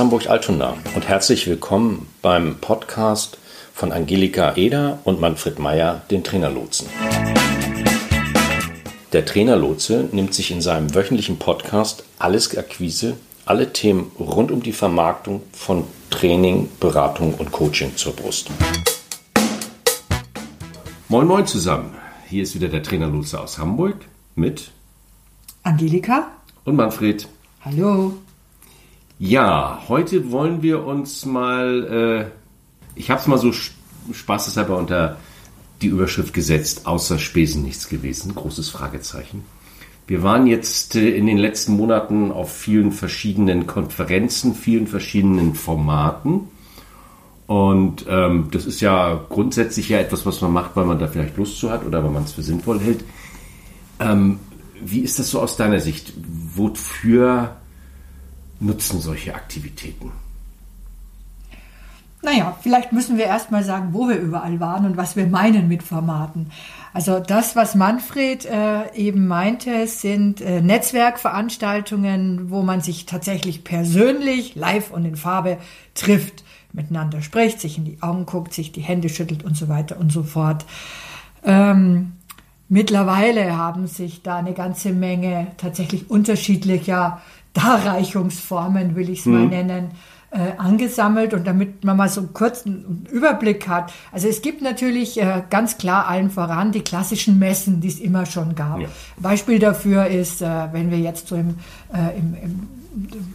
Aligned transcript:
Hamburg-Altona 0.00 0.78
und 0.94 1.08
herzlich 1.08 1.46
willkommen 1.46 2.08
beim 2.22 2.56
Podcast 2.56 3.36
von 3.74 3.92
Angelika 3.92 4.56
Eder 4.56 4.98
und 5.04 5.20
Manfred 5.20 5.58
Meyer, 5.58 6.00
den 6.10 6.24
Trainerlotsen. 6.24 6.88
Der 9.12 9.26
Trainerlotse 9.26 10.08
nimmt 10.10 10.32
sich 10.32 10.52
in 10.52 10.62
seinem 10.62 10.94
wöchentlichen 10.94 11.38
Podcast 11.38 12.04
alles 12.18 12.56
Akquise, 12.56 13.18
alle 13.44 13.74
Themen 13.74 14.10
rund 14.18 14.50
um 14.50 14.62
die 14.62 14.72
Vermarktung 14.72 15.42
von 15.52 15.84
Training, 16.08 16.70
Beratung 16.80 17.34
und 17.34 17.52
Coaching 17.52 17.94
zur 17.96 18.16
Brust. 18.16 18.50
Moin 21.08 21.26
Moin 21.26 21.46
zusammen. 21.46 21.94
Hier 22.26 22.42
ist 22.42 22.54
wieder 22.54 22.68
der 22.68 22.82
Trainerlotse 22.82 23.38
aus 23.38 23.58
Hamburg 23.58 23.96
mit 24.34 24.70
Angelika 25.62 26.28
und 26.64 26.76
Manfred. 26.76 27.28
Hallo. 27.60 28.14
Ja, 29.22 29.82
heute 29.86 30.32
wollen 30.32 30.62
wir 30.62 30.86
uns 30.86 31.26
mal, 31.26 32.30
äh, 32.96 32.98
ich 32.98 33.10
habe 33.10 33.20
es 33.20 33.26
mal 33.26 33.36
so 33.36 33.52
spaßeshalber 33.52 34.78
unter 34.78 35.18
die 35.82 35.88
Überschrift 35.88 36.32
gesetzt, 36.32 36.86
außer 36.86 37.18
Spesen 37.18 37.62
nichts 37.62 37.90
gewesen, 37.90 38.34
großes 38.34 38.70
Fragezeichen. 38.70 39.44
Wir 40.06 40.22
waren 40.22 40.46
jetzt 40.46 40.96
äh, 40.96 41.10
in 41.10 41.26
den 41.26 41.36
letzten 41.36 41.74
Monaten 41.74 42.32
auf 42.32 42.50
vielen 42.50 42.92
verschiedenen 42.92 43.66
Konferenzen, 43.66 44.54
vielen 44.54 44.86
verschiedenen 44.86 45.54
Formaten. 45.54 46.48
Und 47.46 48.06
ähm, 48.08 48.48
das 48.52 48.64
ist 48.64 48.80
ja 48.80 49.20
grundsätzlich 49.28 49.90
ja 49.90 49.98
etwas, 49.98 50.24
was 50.24 50.40
man 50.40 50.54
macht, 50.54 50.76
weil 50.76 50.86
man 50.86 50.98
da 50.98 51.08
vielleicht 51.08 51.36
Lust 51.36 51.58
zu 51.58 51.70
hat 51.70 51.84
oder 51.84 52.02
weil 52.02 52.10
man 52.10 52.24
es 52.24 52.32
für 52.32 52.42
sinnvoll 52.42 52.80
hält. 52.80 53.04
Ähm, 53.98 54.40
wie 54.82 55.00
ist 55.00 55.18
das 55.18 55.30
so 55.30 55.42
aus 55.42 55.58
deiner 55.58 55.80
Sicht? 55.80 56.14
Wofür 56.54 57.59
nutzen 58.60 59.00
solche 59.00 59.34
Aktivitäten? 59.34 60.12
Naja, 62.22 62.56
vielleicht 62.60 62.92
müssen 62.92 63.16
wir 63.16 63.24
erstmal 63.24 63.64
sagen, 63.64 63.88
wo 63.92 64.08
wir 64.08 64.16
überall 64.16 64.60
waren 64.60 64.84
und 64.84 64.96
was 64.98 65.16
wir 65.16 65.26
meinen 65.26 65.68
mit 65.68 65.82
Formaten. 65.82 66.50
Also 66.92 67.18
das, 67.18 67.56
was 67.56 67.74
Manfred 67.74 68.44
äh, 68.44 68.92
eben 68.94 69.26
meinte, 69.26 69.86
sind 69.86 70.42
äh, 70.42 70.60
Netzwerkveranstaltungen, 70.60 72.50
wo 72.50 72.62
man 72.62 72.82
sich 72.82 73.06
tatsächlich 73.06 73.64
persönlich, 73.64 74.54
live 74.54 74.90
und 74.90 75.06
in 75.06 75.16
Farbe 75.16 75.56
trifft, 75.94 76.44
miteinander 76.72 77.22
spricht, 77.22 77.60
sich 77.60 77.78
in 77.78 77.84
die 77.84 78.02
Augen 78.02 78.26
guckt, 78.26 78.52
sich 78.52 78.70
die 78.70 78.82
Hände 78.82 79.08
schüttelt 79.08 79.42
und 79.42 79.56
so 79.56 79.68
weiter 79.68 79.98
und 79.98 80.12
so 80.12 80.22
fort. 80.22 80.66
Ähm, 81.42 82.12
mittlerweile 82.68 83.56
haben 83.56 83.86
sich 83.86 84.22
da 84.22 84.36
eine 84.36 84.52
ganze 84.52 84.90
Menge 84.90 85.48
tatsächlich 85.56 86.10
unterschiedlicher 86.10 87.22
Darreichungsformen, 87.52 88.94
will 88.96 89.10
ich 89.10 89.20
es 89.20 89.26
mal 89.26 89.44
mhm. 89.44 89.50
nennen, 89.50 89.90
äh, 90.30 90.52
angesammelt 90.58 91.34
und 91.34 91.46
damit 91.46 91.84
man 91.84 91.96
mal 91.96 92.08
so 92.08 92.20
einen 92.20 92.32
kurzen 92.32 93.06
Überblick 93.10 93.66
hat. 93.66 93.92
Also 94.12 94.28
es 94.28 94.42
gibt 94.42 94.62
natürlich 94.62 95.20
äh, 95.20 95.42
ganz 95.50 95.76
klar 95.76 96.06
allen 96.06 96.30
voran 96.30 96.70
die 96.70 96.82
klassischen 96.82 97.38
Messen, 97.38 97.80
die 97.80 97.88
es 97.88 97.98
immer 97.98 98.26
schon 98.26 98.54
gab. 98.54 98.80
Ja. 98.80 98.88
Beispiel 99.18 99.58
dafür 99.58 100.06
ist, 100.06 100.40
äh, 100.40 100.68
wenn 100.72 100.90
wir 100.90 100.98
jetzt 100.98 101.28
so 101.28 101.34
im, 101.34 101.56
äh, 101.92 102.16
im, 102.16 102.36
im 102.40 102.68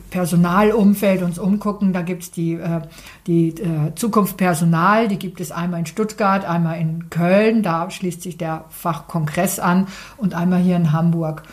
Personalumfeld 0.10 1.22
uns 1.22 1.40
umgucken, 1.40 1.94
da 1.94 2.02
gibt 2.02 2.24
es 2.24 2.32
die, 2.32 2.54
äh, 2.54 2.82
die 3.28 3.50
äh, 3.50 3.94
Zukunft 3.96 4.38
Personal, 4.38 5.08
die 5.08 5.20
gibt 5.20 5.42
es 5.42 5.52
einmal 5.52 5.82
in 5.82 5.86
Stuttgart, 5.86 6.46
einmal 6.46 6.80
in 6.80 7.10
Köln, 7.10 7.64
da 7.64 7.90
schließt 7.90 8.22
sich 8.22 8.38
der 8.38 8.66
Fachkongress 8.70 9.60
an 9.60 9.88
und 10.18 10.34
einmal 10.34 10.62
hier 10.62 10.76
in 10.76 10.92
Hamburg. 10.92 11.44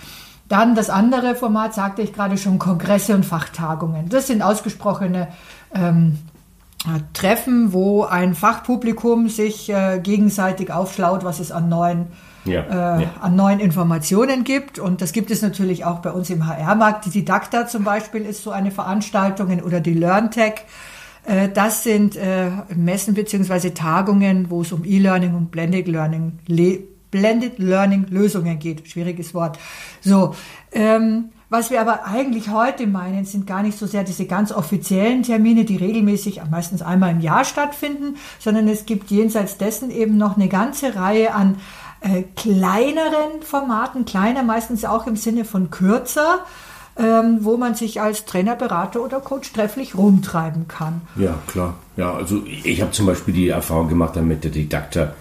Dann 0.52 0.74
das 0.74 0.90
andere 0.90 1.34
Format, 1.34 1.72
sagte 1.72 2.02
ich 2.02 2.12
gerade 2.12 2.36
schon, 2.36 2.58
Kongresse 2.58 3.14
und 3.14 3.24
Fachtagungen. 3.24 4.10
Das 4.10 4.26
sind 4.26 4.42
ausgesprochene 4.42 5.28
ähm, 5.74 6.18
Treffen, 7.14 7.72
wo 7.72 8.04
ein 8.04 8.34
Fachpublikum 8.34 9.30
sich 9.30 9.70
äh, 9.70 9.98
gegenseitig 10.02 10.70
aufschlaut, 10.70 11.24
was 11.24 11.40
es 11.40 11.52
an 11.52 11.70
neuen, 11.70 12.08
ja, 12.44 12.64
äh, 12.98 13.02
ja. 13.04 13.10
an 13.22 13.34
neuen 13.34 13.60
Informationen 13.60 14.44
gibt. 14.44 14.78
Und 14.78 15.00
das 15.00 15.14
gibt 15.14 15.30
es 15.30 15.40
natürlich 15.40 15.86
auch 15.86 16.00
bei 16.00 16.10
uns 16.10 16.28
im 16.28 16.46
HR-Markt. 16.46 17.06
Die 17.06 17.10
Didakta 17.10 17.66
zum 17.66 17.84
Beispiel 17.84 18.26
ist 18.26 18.42
so 18.42 18.50
eine 18.50 18.70
Veranstaltung 18.70 19.58
oder 19.62 19.80
die 19.80 19.94
LearnTech. 19.94 20.66
Äh, 21.24 21.48
das 21.48 21.82
sind 21.82 22.14
äh, 22.16 22.50
Messen 22.74 23.14
beziehungsweise 23.14 23.72
Tagungen, 23.72 24.50
wo 24.50 24.60
es 24.60 24.70
um 24.70 24.84
E-Learning 24.84 25.34
und 25.34 25.50
Blended 25.50 25.88
Learning 25.88 26.40
Blended 27.12 27.60
Learning 27.60 28.06
Lösungen 28.10 28.58
geht. 28.58 28.88
Schwieriges 28.88 29.32
Wort. 29.34 29.60
So, 30.00 30.34
ähm, 30.72 31.26
was 31.52 31.70
wir 31.70 31.82
aber 31.82 32.06
eigentlich 32.06 32.48
heute 32.48 32.86
meinen, 32.86 33.26
sind 33.26 33.46
gar 33.46 33.62
nicht 33.62 33.78
so 33.78 33.86
sehr 33.86 34.04
diese 34.04 34.24
ganz 34.24 34.52
offiziellen 34.52 35.22
Termine, 35.22 35.66
die 35.66 35.76
regelmäßig 35.76 36.40
meistens 36.50 36.80
einmal 36.80 37.10
im 37.10 37.20
Jahr 37.20 37.44
stattfinden, 37.44 38.16
sondern 38.38 38.66
es 38.68 38.86
gibt 38.86 39.10
jenseits 39.10 39.58
dessen 39.58 39.90
eben 39.90 40.16
noch 40.16 40.36
eine 40.36 40.48
ganze 40.48 40.96
Reihe 40.96 41.34
an 41.34 41.60
äh, 42.00 42.22
kleineren 42.36 43.42
Formaten, 43.42 44.06
kleiner 44.06 44.42
meistens 44.42 44.86
auch 44.86 45.06
im 45.06 45.16
Sinne 45.16 45.44
von 45.44 45.70
kürzer, 45.70 46.46
ähm, 46.96 47.40
wo 47.42 47.58
man 47.58 47.74
sich 47.74 48.00
als 48.00 48.24
Trainer, 48.24 48.56
Berater 48.56 49.02
oder 49.02 49.20
Coach 49.20 49.52
trefflich 49.52 49.94
rumtreiben 49.94 50.68
kann. 50.68 51.02
Ja, 51.16 51.34
klar. 51.46 51.74
Ja, 51.98 52.14
also 52.14 52.42
ich 52.46 52.80
habe 52.80 52.92
zum 52.92 53.04
Beispiel 53.04 53.34
die 53.34 53.48
Erfahrung 53.48 53.88
gemacht 53.88 54.16
damit 54.16 54.42
der 54.44 54.50
Didakter 54.50 55.14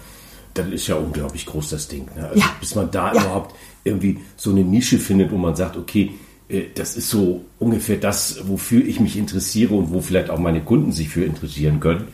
dann 0.53 0.71
ist 0.71 0.87
ja 0.87 0.95
unglaublich 0.95 1.45
groß 1.45 1.69
das 1.69 1.87
Ding. 1.87 2.07
Ne? 2.15 2.27
Also 2.27 2.39
ja. 2.39 2.45
bis 2.59 2.75
man 2.75 2.91
da 2.91 3.13
ja. 3.13 3.21
überhaupt 3.21 3.55
irgendwie 3.83 4.19
so 4.35 4.51
eine 4.51 4.63
Nische 4.63 4.99
findet, 4.99 5.31
wo 5.31 5.37
man 5.37 5.55
sagt, 5.55 5.77
okay, 5.77 6.11
äh, 6.49 6.63
das 6.75 6.95
ist 6.95 7.09
so 7.09 7.45
ungefähr 7.59 7.97
das, 7.97 8.47
wofür 8.47 8.85
ich 8.85 8.99
mich 8.99 9.17
interessiere 9.17 9.73
und 9.73 9.91
wo 9.91 10.01
vielleicht 10.01 10.29
auch 10.29 10.39
meine 10.39 10.61
Kunden 10.61 10.91
sich 10.91 11.09
für 11.09 11.23
interessieren 11.23 11.79
können. 11.79 12.07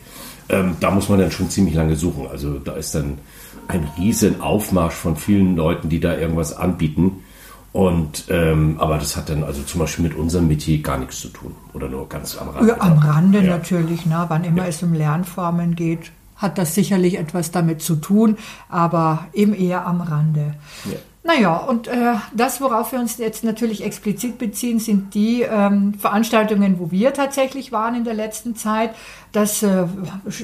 Ähm, 0.48 0.76
da 0.80 0.90
muss 0.90 1.08
man 1.08 1.18
dann 1.18 1.30
schon 1.30 1.50
ziemlich 1.50 1.74
lange 1.74 1.96
suchen. 1.96 2.26
Also 2.30 2.58
da 2.58 2.72
ist 2.74 2.94
dann 2.94 3.18
ein 3.66 3.86
riesen 3.98 4.40
Aufmarsch 4.40 4.94
von 4.94 5.16
vielen 5.16 5.56
Leuten, 5.56 5.88
die 5.90 6.00
da 6.00 6.16
irgendwas 6.16 6.56
anbieten. 6.56 7.24
Und 7.72 8.24
ähm, 8.30 8.76
aber 8.78 8.96
das 8.96 9.14
hat 9.14 9.28
dann 9.28 9.44
also 9.44 9.62
zum 9.62 9.80
Beispiel 9.80 10.04
mit 10.04 10.16
unserem 10.16 10.48
Metier 10.48 10.80
gar 10.80 10.98
nichts 10.98 11.20
zu 11.20 11.28
tun 11.28 11.54
oder 11.74 11.88
nur 11.88 12.08
ganz 12.08 12.36
am 12.38 12.48
Rande. 12.48 12.70
Ja, 12.70 12.80
am 12.80 12.96
Rande 12.98 13.40
ja. 13.40 13.56
natürlich, 13.56 14.06
ne? 14.06 14.24
wann 14.28 14.42
immer 14.44 14.62
ja. 14.62 14.68
es 14.68 14.82
um 14.82 14.94
Lernformen 14.94 15.76
geht 15.76 16.10
hat 16.38 16.56
das 16.56 16.74
sicherlich 16.74 17.18
etwas 17.18 17.50
damit 17.50 17.82
zu 17.82 17.96
tun, 17.96 18.38
aber 18.68 19.26
eben 19.34 19.54
eher 19.54 19.86
am 19.86 20.00
Rande. 20.00 20.54
Ja. 20.86 20.98
Naja, 21.28 21.56
und 21.56 21.88
äh, 21.88 22.14
das, 22.32 22.58
worauf 22.62 22.92
wir 22.92 23.00
uns 23.00 23.18
jetzt 23.18 23.44
natürlich 23.44 23.84
explizit 23.84 24.38
beziehen, 24.38 24.78
sind 24.78 25.12
die 25.12 25.42
ähm, 25.42 25.92
Veranstaltungen, 25.92 26.78
wo 26.78 26.90
wir 26.90 27.12
tatsächlich 27.12 27.70
waren 27.70 27.94
in 27.96 28.04
der 28.04 28.14
letzten 28.14 28.56
Zeit. 28.56 28.92
Das 29.32 29.62
äh, 29.62 29.84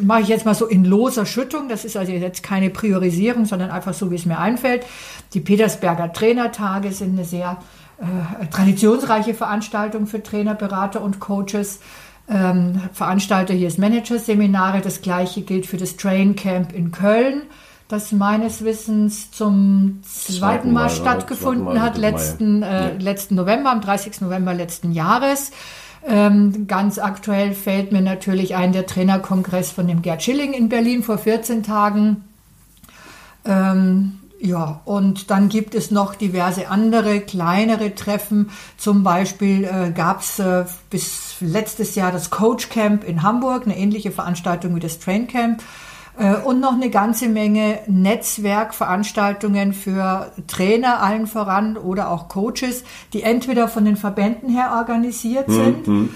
mache 0.03 0.21
ich 0.21 0.29
jetzt 0.29 0.45
mal 0.45 0.55
so 0.55 0.67
in 0.67 0.85
loser 0.85 1.25
Schüttung. 1.25 1.71
Das 1.71 1.87
ist 1.87 1.97
also 1.97 2.13
jetzt 2.13 2.43
keine 2.43 2.69
Priorisierung, 2.69 3.47
sondern 3.47 3.71
einfach 3.71 3.95
so, 3.95 4.11
wie 4.11 4.17
es 4.17 4.27
mir 4.27 4.39
einfällt. 4.39 4.85
Die 5.33 5.41
Petersberger 5.41 6.13
Trainertage 6.13 6.93
sind 6.93 7.15
eine 7.15 7.25
sehr 7.25 7.57
äh, 7.99 8.47
traditionsreiche 8.49 9.33
Veranstaltung 9.33 10.07
für 10.07 10.23
Trainer, 10.23 10.55
Berater 10.55 11.01
und 11.01 11.19
Coaches 11.19 11.81
ähm, 12.29 12.81
Veranstalter 12.93 13.55
hier 13.55 13.69
ist 13.69 13.79
Managerseminare. 13.79 14.81
Das 14.81 15.03
gleiche 15.03 15.43
gilt 15.43 15.67
für 15.67 15.77
das 15.77 15.97
Train 15.97 16.37
Camp 16.37 16.73
in 16.73 16.91
Köln, 16.91 17.43
das 17.89 18.13
meines 18.13 18.65
Wissens 18.65 19.31
zum 19.31 20.01
zweiten 20.03 20.73
Mal, 20.73 20.85
Mal 20.85 20.91
stattgefunden 20.91 21.65
Mal, 21.65 21.81
hat, 21.81 21.99
letzten, 21.99 22.63
äh, 22.63 22.67
ja. 22.67 22.91
letzten 22.99 23.35
November, 23.35 23.71
am 23.71 23.81
30. 23.81 24.23
November 24.23 24.55
letzten 24.55 24.93
Jahres. 24.93 25.53
Ähm, 26.07 26.67
ganz 26.67 26.99
aktuell 26.99 27.53
fällt 27.55 27.93
mir 27.93 28.03
natürlich 28.03 28.55
ein 28.55 28.73
der 28.73 28.87
Trainerkongress 28.87 29.71
von 29.71 29.87
dem 29.87 30.03
Gerd 30.03 30.23
Schilling 30.23 30.53
in 30.53 30.69
Berlin 30.69 31.03
vor 31.03 31.19
14 31.19 31.63
Tagen. 31.63 32.25
Ähm, 33.47 34.21
ja, 34.45 34.83
und 34.85 35.31
dann 35.31 35.49
gibt 35.49 35.75
es 35.75 35.91
noch 35.91 36.15
diverse 36.15 36.69
andere 36.69 37.21
kleinere 37.21 37.95
Treffen. 37.95 38.51
Zum 38.77 39.03
Beispiel 39.03 39.65
äh, 39.65 39.91
gab 39.91 40.21
es 40.21 40.39
äh, 40.39 40.67
bis 40.91 41.37
letztes 41.41 41.95
Jahr 41.95 42.13
das 42.13 42.29
Coach 42.29 42.69
Camp 42.69 43.05
in 43.05 43.23
Hamburg, 43.23 43.65
eine 43.65 43.79
ähnliche 43.79 44.11
Veranstaltung 44.11 44.77
wie 44.77 44.81
das 44.81 44.99
Train 44.99 45.29
Camp. 45.29 45.63
Äh, 46.19 46.37
und 46.45 46.61
noch 46.61 46.75
eine 46.75 46.91
ganze 46.91 47.31
Menge 47.31 47.79
Netzwerkveranstaltungen 47.87 49.73
für 49.73 50.31
Trainer 50.47 51.01
allen 51.01 51.27
voran 51.27 51.79
oder 51.79 52.11
auch 52.11 52.29
Coaches, 52.29 52.85
die 53.15 53.23
entweder 53.23 53.67
von 53.67 53.87
den 53.87 53.97
Verbänden 53.97 54.51
her 54.51 54.75
organisiert 54.77 55.49
mhm, 55.49 55.53
sind 55.55 55.89
mhm. 55.89 56.11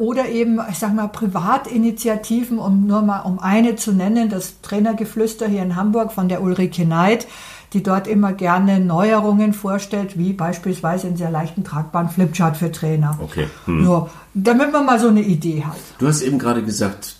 oder 0.00 0.28
eben, 0.28 0.60
ich 0.68 0.78
sag 0.78 0.92
mal, 0.92 1.06
Privatinitiativen, 1.06 2.58
um 2.58 2.88
nur 2.88 3.02
mal 3.02 3.20
um 3.20 3.38
eine 3.38 3.76
zu 3.76 3.92
nennen, 3.92 4.28
das 4.28 4.60
Trainergeflüster 4.60 5.46
hier 5.46 5.62
in 5.62 5.76
Hamburg 5.76 6.10
von 6.10 6.28
der 6.28 6.42
Ulrike 6.42 6.84
Neid, 6.84 7.28
die 7.72 7.82
dort 7.82 8.06
immer 8.06 8.32
gerne 8.32 8.80
Neuerungen 8.80 9.52
vorstellt, 9.52 10.18
wie 10.18 10.32
beispielsweise 10.32 11.06
einen 11.06 11.16
sehr 11.16 11.30
leichten 11.30 11.64
tragbaren 11.64 12.08
Flipchart 12.08 12.56
für 12.56 12.72
Trainer. 12.72 13.18
Okay. 13.22 13.46
Hm. 13.66 13.84
Nur, 13.84 14.10
damit 14.34 14.72
man 14.72 14.86
mal 14.86 14.98
so 14.98 15.08
eine 15.08 15.22
Idee 15.22 15.64
hat. 15.64 15.76
Du 15.98 16.08
hast 16.08 16.22
eben 16.22 16.38
gerade 16.38 16.64
gesagt, 16.64 17.16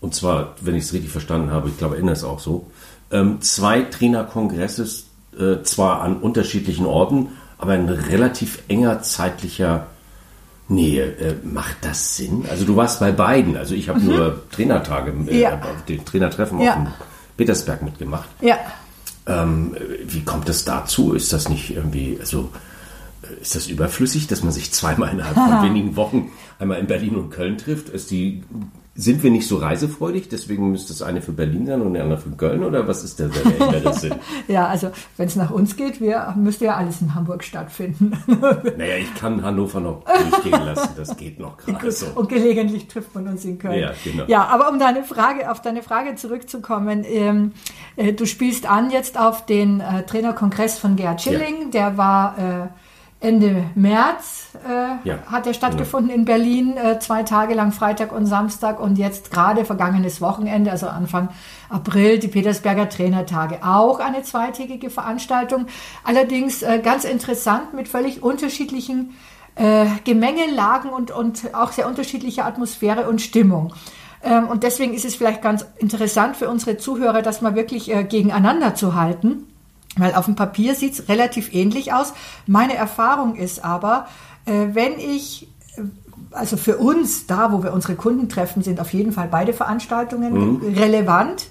und 0.00 0.14
zwar, 0.14 0.54
wenn 0.60 0.74
ich 0.74 0.84
es 0.84 0.92
richtig 0.92 1.10
verstanden 1.10 1.50
habe, 1.50 1.68
ich 1.68 1.76
glaube, 1.76 1.96
erinnere 1.96 2.14
es 2.14 2.24
auch 2.24 2.40
so, 2.40 2.70
ähm, 3.10 3.40
zwei 3.40 3.82
Trainerkongresse, 3.82 4.86
äh, 5.38 5.62
zwar 5.62 6.00
an 6.00 6.16
unterschiedlichen 6.16 6.86
Orten, 6.86 7.28
aber 7.58 7.72
ein 7.72 7.88
relativ 7.88 8.62
enger 8.68 9.02
zeitlicher 9.02 9.86
Nee, 10.68 10.98
äh, 10.98 11.36
macht 11.44 11.76
das 11.82 12.16
Sinn? 12.16 12.44
Also 12.50 12.64
du 12.64 12.74
warst 12.74 12.98
bei 12.98 13.12
beiden. 13.12 13.56
Also 13.56 13.74
ich 13.74 13.88
habe 13.88 14.00
mhm. 14.00 14.06
nur 14.06 14.50
Trainertage, 14.50 15.12
äh, 15.28 15.40
ja. 15.40 15.60
den 15.88 16.04
Trainertreffen 16.04 16.60
ja. 16.60 16.70
auf 16.70 16.76
dem 16.76 16.86
Petersberg 17.36 17.82
mitgemacht. 17.82 18.28
Ja. 18.40 18.56
Ähm, 19.26 19.76
wie 20.06 20.22
kommt 20.22 20.48
es 20.48 20.64
dazu? 20.64 21.12
Ist 21.12 21.32
das 21.32 21.48
nicht 21.48 21.74
irgendwie, 21.74 22.16
also 22.20 22.50
ist 23.40 23.54
das 23.54 23.66
überflüssig, 23.66 24.26
dass 24.28 24.42
man 24.42 24.52
sich 24.52 24.72
zweimal 24.72 25.12
innerhalb 25.12 25.34
von 25.34 25.62
wenigen 25.68 25.96
Wochen 25.96 26.30
einmal 26.58 26.78
in 26.78 26.86
Berlin 26.86 27.16
und 27.16 27.30
Köln 27.30 27.58
trifft? 27.58 27.88
Ist 27.88 28.10
die 28.10 28.42
sind 28.96 29.22
wir 29.22 29.30
nicht 29.30 29.46
so 29.46 29.58
reisefreudig, 29.58 30.28
deswegen 30.28 30.70
müsste 30.70 30.92
es 30.92 31.02
eine 31.02 31.20
für 31.20 31.32
Berlin 31.32 31.66
sein 31.66 31.82
und 31.82 31.88
eine 31.88 32.02
andere 32.02 32.18
für 32.18 32.30
Köln 32.30 32.64
oder 32.64 32.88
was 32.88 33.04
ist 33.04 33.18
der, 33.18 33.28
der, 33.28 33.80
der 33.80 33.92
Sinn? 33.92 34.14
ja, 34.48 34.66
also 34.66 34.90
wenn 35.18 35.26
es 35.26 35.36
nach 35.36 35.50
uns 35.50 35.76
geht, 35.76 36.00
wir, 36.00 36.34
müsste 36.36 36.64
ja 36.66 36.76
alles 36.76 37.02
in 37.02 37.14
Hamburg 37.14 37.44
stattfinden. 37.44 38.12
naja, 38.78 38.96
ich 38.96 39.14
kann 39.14 39.42
Hannover 39.42 39.80
noch 39.80 40.02
durchgehen 40.04 40.64
lassen, 40.64 40.90
das 40.96 41.16
geht 41.16 41.38
noch 41.38 41.58
gerade 41.58 41.90
so. 41.92 42.06
Und 42.14 42.28
gelegentlich 42.28 42.88
trifft 42.88 43.14
man 43.14 43.28
uns 43.28 43.44
in 43.44 43.58
Köln. 43.58 43.78
Ja, 43.78 43.92
genau. 44.02 44.24
ja 44.28 44.46
aber 44.46 44.70
um 44.70 44.78
deine 44.78 45.04
Frage, 45.04 45.50
auf 45.50 45.60
deine 45.60 45.82
Frage 45.82 46.14
zurückzukommen, 46.14 47.04
ähm, 47.06 47.52
äh, 47.96 48.14
du 48.14 48.24
spielst 48.24 48.68
an 48.68 48.90
jetzt 48.90 49.18
auf 49.18 49.44
den 49.44 49.80
äh, 49.80 50.04
Trainerkongress 50.04 50.78
von 50.78 50.96
Gerd 50.96 51.20
Schilling, 51.20 51.64
ja. 51.64 51.70
der 51.72 51.96
war 51.98 52.38
äh, 52.38 52.68
Ende 53.18 53.70
März 53.74 54.48
äh, 54.66 55.08
ja. 55.08 55.18
hat 55.26 55.46
er 55.46 55.54
stattgefunden 55.54 56.10
ja. 56.10 56.16
in 56.16 56.24
Berlin, 56.26 56.76
äh, 56.76 56.98
zwei 56.98 57.22
Tage 57.22 57.54
lang, 57.54 57.72
Freitag 57.72 58.12
und 58.12 58.26
Samstag 58.26 58.78
und 58.78 58.98
jetzt 58.98 59.30
gerade 59.30 59.64
vergangenes 59.64 60.20
Wochenende, 60.20 60.70
also 60.70 60.86
Anfang 60.86 61.30
April, 61.70 62.18
die 62.18 62.28
Petersberger 62.28 62.90
Trainertage. 62.90 63.60
Auch 63.64 64.00
eine 64.00 64.22
zweitägige 64.22 64.90
Veranstaltung, 64.90 65.66
allerdings 66.04 66.62
äh, 66.62 66.78
ganz 66.82 67.04
interessant 67.04 67.72
mit 67.72 67.88
völlig 67.88 68.22
unterschiedlichen 68.22 69.14
äh, 69.54 69.86
Gemengelagen 70.04 70.90
und, 70.90 71.10
und 71.10 71.54
auch 71.54 71.72
sehr 71.72 71.88
unterschiedlicher 71.88 72.44
Atmosphäre 72.44 73.08
und 73.08 73.22
Stimmung. 73.22 73.72
Ähm, 74.22 74.46
und 74.48 74.62
deswegen 74.62 74.92
ist 74.92 75.06
es 75.06 75.16
vielleicht 75.16 75.40
ganz 75.40 75.64
interessant 75.78 76.36
für 76.36 76.50
unsere 76.50 76.76
Zuhörer, 76.76 77.22
das 77.22 77.40
mal 77.40 77.54
wirklich 77.54 77.90
äh, 77.94 78.04
gegeneinander 78.04 78.74
zu 78.74 78.94
halten 78.94 79.46
weil 79.96 80.14
auf 80.14 80.26
dem 80.26 80.36
Papier 80.36 80.74
sieht 80.74 80.94
es 80.94 81.08
relativ 81.08 81.52
ähnlich 81.54 81.92
aus. 81.92 82.12
Meine 82.46 82.74
Erfahrung 82.74 83.34
ist 83.36 83.64
aber, 83.64 84.06
äh, 84.44 84.68
wenn 84.72 84.98
ich, 84.98 85.48
äh, 85.76 85.82
also 86.30 86.56
für 86.56 86.76
uns, 86.76 87.26
da 87.26 87.52
wo 87.52 87.62
wir 87.62 87.72
unsere 87.72 87.96
Kunden 87.96 88.28
treffen, 88.28 88.62
sind 88.62 88.80
auf 88.80 88.92
jeden 88.92 89.12
Fall 89.12 89.28
beide 89.30 89.52
Veranstaltungen 89.52 90.32
mhm. 90.32 90.74
relevant. 90.76 91.48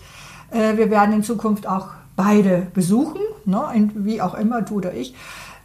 Äh, 0.51 0.77
wir 0.77 0.89
werden 0.89 1.13
in 1.13 1.24
Zukunft 1.24 1.68
auch 1.68 1.89
beide 2.15 2.68
besuchen, 2.74 3.19
ne, 3.45 3.89
wie 3.95 4.21
auch 4.21 4.36
immer, 4.36 4.62
du 4.62 4.75
oder 4.75 4.94
ich. 4.94 5.15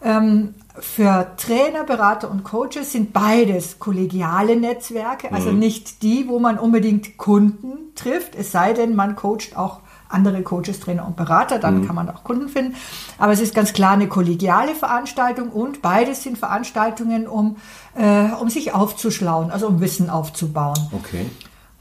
Ähm, 0.02 0.54
für 0.78 1.32
Trainer, 1.36 1.84
Berater 1.84 2.30
und 2.30 2.42
Coaches 2.42 2.92
sind 2.92 3.12
beides 3.12 3.78
kollegiale 3.78 4.56
Netzwerke, 4.56 5.30
also 5.32 5.52
mhm. 5.52 5.58
nicht 5.58 6.02
die, 6.02 6.26
wo 6.26 6.38
man 6.38 6.58
unbedingt 6.58 7.18
Kunden 7.18 7.94
trifft, 7.94 8.34
es 8.34 8.50
sei 8.50 8.72
denn, 8.72 8.96
man 8.96 9.14
coacht 9.14 9.56
auch 9.56 9.80
andere 10.10 10.42
Coaches, 10.42 10.80
Trainer 10.80 11.06
und 11.06 11.16
Berater, 11.16 11.58
dann 11.58 11.80
mhm. 11.80 11.86
kann 11.86 11.94
man 11.94 12.08
auch 12.10 12.24
Kunden 12.24 12.48
finden. 12.48 12.74
Aber 13.18 13.32
es 13.32 13.40
ist 13.40 13.54
ganz 13.54 13.72
klar 13.72 13.92
eine 13.92 14.08
kollegiale 14.08 14.74
Veranstaltung 14.74 15.50
und 15.50 15.82
beides 15.82 16.22
sind 16.22 16.38
Veranstaltungen, 16.38 17.26
um, 17.26 17.56
äh, 17.94 18.30
um 18.40 18.50
sich 18.50 18.74
aufzuschlauen, 18.74 19.50
also 19.50 19.66
um 19.68 19.80
Wissen 19.80 20.10
aufzubauen. 20.10 20.78
Okay. 20.92 21.26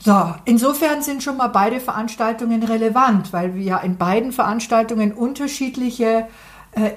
So, 0.02 0.34
insofern 0.46 1.02
sind 1.02 1.24
schon 1.24 1.36
mal 1.36 1.48
beide 1.48 1.82
Veranstaltungen 1.82 2.64
relevant, 2.64 3.34
weil 3.34 3.56
wir 3.56 3.64
ja 3.64 3.78
in 3.80 3.98
beiden 3.98 4.32
Veranstaltungen 4.32 5.12
unterschiedliche 5.12 6.28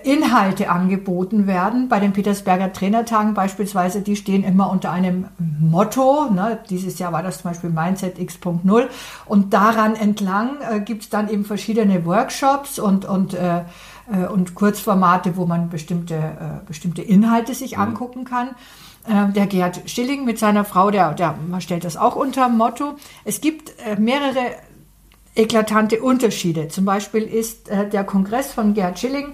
Inhalte 0.05 0.69
angeboten 0.71 1.47
werden. 1.47 1.89
Bei 1.89 1.99
den 1.99 2.13
Petersberger 2.13 2.73
Trainertagen 2.73 3.35
beispielsweise, 3.35 4.03
die 4.03 4.17
stehen 4.17 4.45
immer 4.45 4.71
unter 4.71 4.93
einem 4.93 5.27
Motto. 5.39 6.31
Ne? 6.31 6.59
Dieses 6.69 6.99
Jahr 6.99 7.13
war 7.13 7.23
das 7.23 7.41
zum 7.41 7.51
Beispiel 7.51 7.71
Mindset 7.71 8.19
X.0 8.19 8.89
und 9.27 9.55
daran 9.55 9.97
entlang 9.97 10.51
äh, 10.71 10.81
gibt 10.81 11.03
es 11.03 11.09
dann 11.09 11.29
eben 11.29 11.45
verschiedene 11.45 12.05
Workshops 12.05 12.79
und, 12.79 13.07
und 13.07 13.35
äh, 13.35 13.63
äh, 14.11 14.27
und 14.27 14.55
Kurzformate, 14.55 15.37
wo 15.37 15.47
man 15.47 15.69
bestimmte, 15.69 16.15
äh, 16.15 16.67
bestimmte 16.67 17.03
Inhalte 17.03 17.55
sich 17.55 17.77
mhm. 17.77 17.83
angucken 17.83 18.25
kann. 18.25 18.51
Äh, 19.07 19.33
der 19.33 19.47
Gerd 19.47 19.83
Schilling 19.87 20.25
mit 20.25 20.39
seiner 20.39 20.65
Frau, 20.65 20.91
der, 20.91 21.15
der 21.15 21.37
man 21.49 21.61
stellt 21.61 21.85
das 21.85 21.97
auch 21.97 22.17
unter 22.17 22.49
Motto. 22.49 22.97
Es 23.25 23.41
gibt 23.41 23.73
mehrere 23.99 24.41
eklatante 25.35 26.01
Unterschiede. 26.01 26.69
Zum 26.69 26.85
Beispiel 26.85 27.23
ist 27.23 27.69
der 27.69 28.05
Kongress 28.05 28.53
von 28.53 28.75
Gerd 28.75 28.99
Schilling 28.99 29.33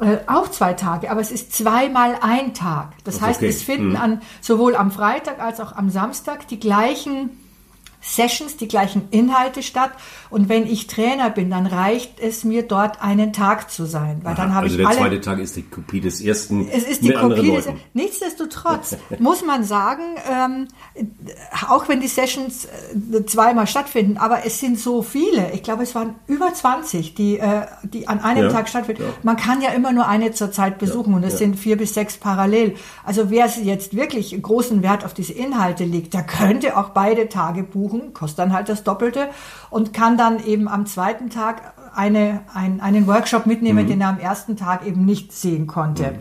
äh, 0.00 0.18
auch 0.26 0.48
zwei 0.48 0.72
Tage, 0.72 1.10
aber 1.10 1.20
es 1.20 1.30
ist 1.30 1.52
zweimal 1.52 2.16
ein 2.22 2.54
Tag. 2.54 2.92
Das, 3.04 3.16
das 3.16 3.22
heißt, 3.22 3.40
okay. 3.40 3.48
es 3.48 3.62
finden 3.62 3.90
mhm. 3.90 3.96
an, 3.96 4.22
sowohl 4.40 4.74
am 4.74 4.90
Freitag 4.90 5.40
als 5.40 5.60
auch 5.60 5.76
am 5.76 5.90
Samstag 5.90 6.48
die 6.48 6.58
gleichen 6.58 7.30
Sessions, 8.00 8.56
die 8.56 8.68
gleichen 8.68 9.08
Inhalte 9.10 9.62
statt. 9.62 9.92
Und 10.30 10.48
wenn 10.48 10.66
ich 10.66 10.86
Trainer 10.86 11.30
bin, 11.30 11.50
dann 11.50 11.66
reicht 11.66 12.18
es 12.20 12.44
mir 12.44 12.62
dort 12.62 13.02
einen 13.02 13.32
Tag 13.32 13.70
zu 13.70 13.84
sein, 13.84 14.20
weil 14.22 14.32
Aha, 14.32 14.42
dann 14.42 14.54
habe 14.54 14.64
also 14.64 14.78
ich 14.78 14.86
der 14.86 14.96
zweite 14.96 15.20
Tag 15.20 15.38
ist 15.38 15.56
die 15.56 15.62
Kopie 15.62 16.00
des 16.00 16.20
ersten. 16.20 16.68
Es 16.68 16.84
ist 16.84 17.02
die 17.02 17.12
Kopie 17.12 17.52
des. 17.52 17.68
Nichtsdestotrotz 17.92 18.96
muss 19.18 19.44
man 19.44 19.64
sagen, 19.64 20.02
ähm, 20.30 20.68
auch 21.68 21.88
wenn 21.88 22.00
die 22.00 22.08
Sessions 22.08 22.66
äh, 22.66 23.26
zweimal 23.26 23.66
stattfinden, 23.66 24.16
aber 24.16 24.46
es 24.46 24.60
sind 24.60 24.78
so 24.78 25.02
viele. 25.02 25.52
Ich 25.52 25.62
glaube, 25.62 25.82
es 25.82 25.94
waren 25.94 26.14
über 26.26 26.52
20, 26.54 27.14
die 27.14 27.38
äh, 27.38 27.66
die 27.82 28.08
an 28.08 28.20
einem 28.20 28.44
ja, 28.44 28.52
Tag 28.52 28.68
stattfinden. 28.68 29.02
Ja. 29.02 29.08
Man 29.22 29.36
kann 29.36 29.60
ja 29.60 29.70
immer 29.70 29.92
nur 29.92 30.08
eine 30.08 30.32
zur 30.32 30.52
Zeit 30.52 30.78
besuchen 30.78 31.10
ja, 31.10 31.16
und 31.16 31.24
es 31.24 31.38
sind 31.38 31.56
vier 31.56 31.76
bis 31.76 31.94
sechs 31.94 32.16
parallel. 32.16 32.76
Also 33.04 33.30
wer 33.30 33.46
jetzt 33.46 33.94
wirklich 33.94 34.40
großen 34.40 34.82
Wert 34.82 35.04
auf 35.04 35.12
diese 35.12 35.32
Inhalte 35.32 35.84
legt, 35.84 36.14
der 36.14 36.22
könnte 36.22 36.76
auch 36.76 36.90
beide 36.90 37.28
Tage 37.28 37.62
buchen 37.62 37.89
buchen, 37.90 38.14
kostet 38.14 38.38
dann 38.38 38.52
halt 38.52 38.68
das 38.68 38.84
Doppelte 38.84 39.28
und 39.70 39.92
kann 39.92 40.16
dann 40.16 40.44
eben 40.44 40.68
am 40.68 40.86
zweiten 40.86 41.30
Tag 41.30 41.74
eine, 41.94 42.40
ein, 42.54 42.80
einen 42.80 43.06
Workshop 43.06 43.46
mitnehmen, 43.46 43.84
mhm. 43.84 43.88
den 43.88 44.00
er 44.00 44.08
am 44.08 44.18
ersten 44.18 44.56
Tag 44.56 44.86
eben 44.86 45.04
nicht 45.04 45.32
sehen 45.32 45.66
konnte. 45.66 46.12
Mhm. 46.12 46.18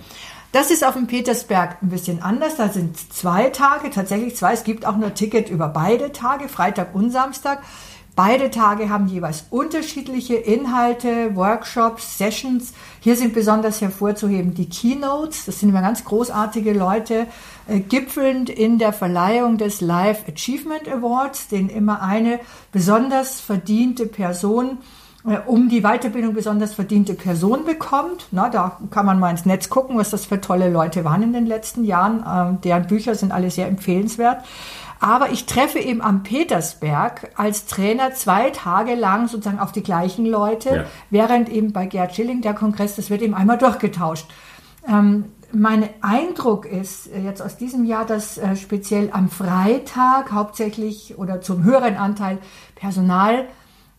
Das 0.52 0.72
ist 0.72 0.84
auf 0.84 0.96
dem 0.96 1.06
Petersberg 1.06 1.78
ein 1.84 1.90
bisschen 1.90 2.24
anders. 2.24 2.56
Da 2.56 2.70
sind 2.70 2.98
zwei 3.14 3.50
Tage, 3.50 3.92
tatsächlich 3.92 4.36
zwei. 4.36 4.54
Es 4.54 4.64
gibt 4.64 4.86
auch 4.86 4.98
nur 4.98 5.14
Ticket 5.14 5.48
über 5.50 5.68
beide 5.68 6.12
Tage, 6.12 6.50
Freitag 6.50 6.96
und 6.96 7.12
Samstag. 7.12 7.62
Beide 8.22 8.52
Tage 8.52 8.90
haben 8.90 9.08
jeweils 9.08 9.46
unterschiedliche 9.50 10.36
Inhalte, 10.36 11.38
Workshops, 11.38 12.18
Sessions. 12.18 12.74
Hier 13.00 13.16
sind 13.16 13.34
besonders 13.34 13.80
hervorzuheben 13.80 14.54
die 14.54 14.68
Keynotes. 14.68 15.46
Das 15.46 15.62
sind 15.62 15.70
immer 15.70 15.82
ganz 15.82 16.04
großartige 16.04 16.74
Leute, 16.74 17.28
äh, 17.70 17.80
gipfelnd 17.80 18.50
in 18.50 18.78
der 18.78 18.92
Verleihung 18.92 19.58
des 19.58 19.80
Life 19.80 20.30
Achievement 20.30 20.90
Awards, 20.90 21.48
den 21.48 21.70
immer 21.70 22.02
eine 22.02 22.42
besonders 22.74 23.40
verdiente 23.40 24.06
Person 24.06 24.80
äh, 25.26 25.38
um 25.46 25.70
die 25.70 25.82
Weiterbildung 25.82 26.34
besonders 26.34 26.74
verdiente 26.74 27.14
Person 27.14 27.64
bekommt. 27.64 28.28
Na, 28.32 28.50
da 28.50 28.80
kann 28.92 29.06
man 29.06 29.20
mal 29.20 29.32
ins 29.32 29.46
Netz 29.46 29.70
gucken, 29.70 29.98
was 29.98 30.10
das 30.10 30.26
für 30.26 30.42
tolle 30.42 30.70
Leute 30.70 31.06
waren 31.06 31.24
in 31.24 31.32
den 31.32 31.46
letzten 31.46 31.86
Jahren. 31.86 32.26
Ähm, 32.28 32.62
deren 32.62 32.86
Bücher 32.88 33.16
sind 33.16 33.32
alle 33.32 33.50
sehr 33.50 33.68
empfehlenswert. 33.68 34.44
Aber 35.00 35.32
ich 35.32 35.46
treffe 35.46 35.80
eben 35.80 36.02
am 36.02 36.24
Petersberg 36.24 37.32
als 37.36 37.66
Trainer 37.66 38.14
zwei 38.14 38.50
Tage 38.50 38.96
lang 38.96 39.28
sozusagen 39.28 39.60
auf 39.60 39.72
die 39.72 39.84
gleichen 39.84 40.26
Leute, 40.26 40.70
ja. 40.70 40.86
während 41.10 41.50
eben 41.50 41.72
bei 41.72 41.86
Gerd 41.86 42.16
Schilling 42.16 42.42
der 42.42 42.54
Kongress, 42.54 42.96
das 42.96 43.10
wird 43.10 43.22
eben 43.22 43.34
einmal 43.34 43.58
durchgetauscht. 43.58 44.28
Ähm, 44.88 45.26
mein 45.52 45.90
Eindruck 46.02 46.66
ist 46.66 47.08
äh, 47.08 47.22
jetzt 47.22 47.42
aus 47.42 47.58
diesem 47.58 47.86
Jahr, 47.86 48.06
dass 48.06 48.38
äh, 48.38 48.56
speziell 48.56 49.10
am 49.12 49.30
Freitag 49.30 50.32
hauptsächlich 50.32 51.18
oder 51.18 51.42
zum 51.42 51.64
höheren 51.64 51.96
Anteil 51.96 52.38
Personal 52.76 53.48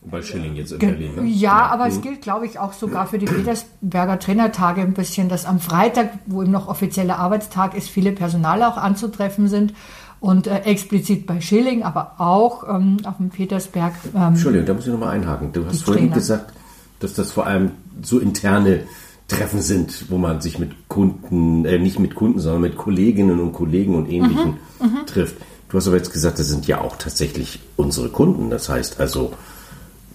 bei 0.03 0.23
Schilling 0.23 0.55
jetzt 0.55 0.71
in 0.71 0.79
Berlin. 0.79 1.15
Ne? 1.15 1.21
Ja, 1.25 1.27
ja, 1.27 1.65
aber 1.67 1.85
mhm. 1.85 1.91
es 1.91 2.01
gilt, 2.01 2.21
glaube 2.21 2.47
ich, 2.47 2.57
auch 2.57 2.73
sogar 2.73 3.05
für 3.05 3.19
die 3.19 3.27
Petersberger 3.27 4.17
Trainertage 4.17 4.81
ein 4.81 4.93
bisschen, 4.93 5.29
dass 5.29 5.45
am 5.45 5.59
Freitag, 5.59 6.09
wo 6.25 6.41
eben 6.41 6.51
noch 6.51 6.67
offizieller 6.67 7.19
Arbeitstag 7.19 7.75
ist, 7.75 7.89
viele 7.89 8.11
Personale 8.11 8.67
auch 8.67 8.77
anzutreffen 8.77 9.47
sind 9.47 9.73
und 10.21 10.45
äh, 10.45 10.59
explizit 10.59 11.25
bei 11.25 11.41
Schilling, 11.41 11.83
aber 11.83 12.13
auch 12.19 12.63
ähm, 12.69 12.97
auf 13.03 13.17
dem 13.17 13.29
Petersberg. 13.29 13.93
Ähm, 14.15 14.21
Entschuldigung, 14.21 14.67
da 14.67 14.73
muss 14.75 14.85
ich 14.85 14.93
nochmal 14.93 15.09
einhaken. 15.09 15.51
Du 15.51 15.65
hast 15.65 15.83
vorhin 15.83 16.05
Trainer. 16.05 16.15
gesagt, 16.15 16.53
dass 16.99 17.15
das 17.15 17.31
vor 17.31 17.47
allem 17.47 17.71
so 18.03 18.19
interne 18.19 18.83
Treffen 19.27 19.61
sind, 19.61 20.11
wo 20.11 20.19
man 20.19 20.39
sich 20.39 20.59
mit 20.59 20.87
Kunden, 20.87 21.65
äh, 21.65 21.79
nicht 21.79 21.99
mit 21.99 22.13
Kunden, 22.13 22.39
sondern 22.39 22.61
mit 22.61 22.77
Kolleginnen 22.77 23.39
und 23.39 23.51
Kollegen 23.51 23.95
und 23.95 24.09
Ähnlichen 24.09 24.59
mhm, 24.79 24.85
mhm. 24.85 25.05
trifft. 25.07 25.37
Du 25.69 25.77
hast 25.77 25.87
aber 25.87 25.97
jetzt 25.97 26.13
gesagt, 26.13 26.37
das 26.37 26.49
sind 26.49 26.67
ja 26.67 26.81
auch 26.81 26.97
tatsächlich 26.97 27.59
unsere 27.75 28.09
Kunden. 28.09 28.51
Das 28.51 28.69
heißt 28.69 28.99
also 28.99 29.33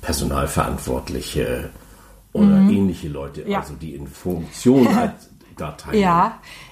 Personalverantwortliche 0.03 1.71
oder 2.33 2.47
mhm. 2.47 2.71
ähnliche 2.71 3.09
Leute, 3.09 3.43
ja. 3.49 3.59
also 3.59 3.75
die 3.75 3.97
in 3.97 4.07
Funktion 4.07 4.95
halt 4.95 5.15
da 5.57 5.73
teilnehmen. 5.73 6.05
Ja, 6.05 6.39
Äh, 6.39 6.66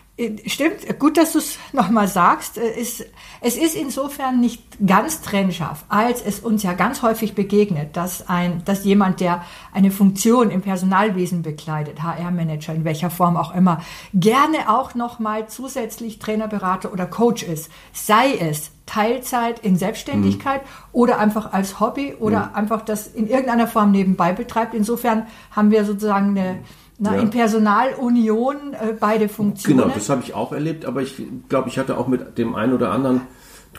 stimmt, 0.47 0.99
gut, 1.01 1.17
dass 1.17 1.33
du 1.33 1.39
es 1.39 1.59
nochmal 1.73 2.07
sagst. 2.07 2.59
Äh, 2.59 2.81
es, 2.81 3.05
es 3.41 3.57
ist 3.57 3.75
insofern 3.75 4.41
nicht 4.41 4.63
ganz 4.87 5.23
trennscharf, 5.23 5.85
als 5.89 6.23
es 6.23 6.41
uns 6.41 6.63
ja 6.63 6.73
ganz 6.73 7.03
häufig 7.03 7.35
begegnet, 7.35 7.97
dass 7.97 8.29
ein, 8.29 8.63
dass 8.65 8.85
jemand, 8.85 9.21
der 9.21 9.45
eine 9.73 9.91
Funktion 9.91 10.51
im 10.51 10.63
Personalwesen 10.63 11.43
bekleidet, 11.43 12.03
HR-Manager, 12.03 12.75
in 12.75 12.85
welcher 12.85 13.11
Form 13.11 13.37
auch 13.37 13.55
immer, 13.55 13.81
gerne 14.13 14.69
auch 14.69 14.95
nochmal 14.95 15.49
zusätzlich 15.49 16.21
Trainerberater 16.21 16.93
oder 16.93 17.07
Coach 17.07 17.43
ist. 17.43 17.71
Sei 17.93 18.35
es 18.35 18.71
Teilzeit 18.87 19.61
in 19.61 19.77
Selbstständigkeit 19.77 20.63
mhm. 20.63 20.69
oder 20.93 21.19
einfach 21.19 21.53
als 21.53 21.81
Hobby 21.81 22.15
oder 22.15 22.47
mhm. 22.47 22.55
einfach 22.55 22.83
das 22.83 23.07
in 23.09 23.27
irgendeiner 23.27 23.67
Form 23.67 23.91
nebenbei 23.91 24.33
betreibt. 24.33 24.75
Insofern 24.75 25.27
haben 25.51 25.71
wir 25.71 25.85
sozusagen 25.85 26.39
eine, 26.39 26.61
na, 26.99 27.17
ja. 27.17 27.23
In 27.23 27.31
Personalunion 27.31 28.73
äh, 28.73 28.95
beide 28.99 29.29
Funktionen. 29.29 29.79
Genau, 29.79 29.91
das 29.93 30.09
habe 30.09 30.23
ich 30.23 30.35
auch 30.35 30.53
erlebt, 30.53 30.85
aber 30.85 31.03
ich 31.03 31.21
glaube, 31.49 31.69
ich 31.69 31.77
hatte 31.79 31.99
auch 31.99 32.07
mit 32.07 32.39
dem 32.39 32.55
einen 32.55 32.73
oder 32.73 32.93
anderen 32.93 33.23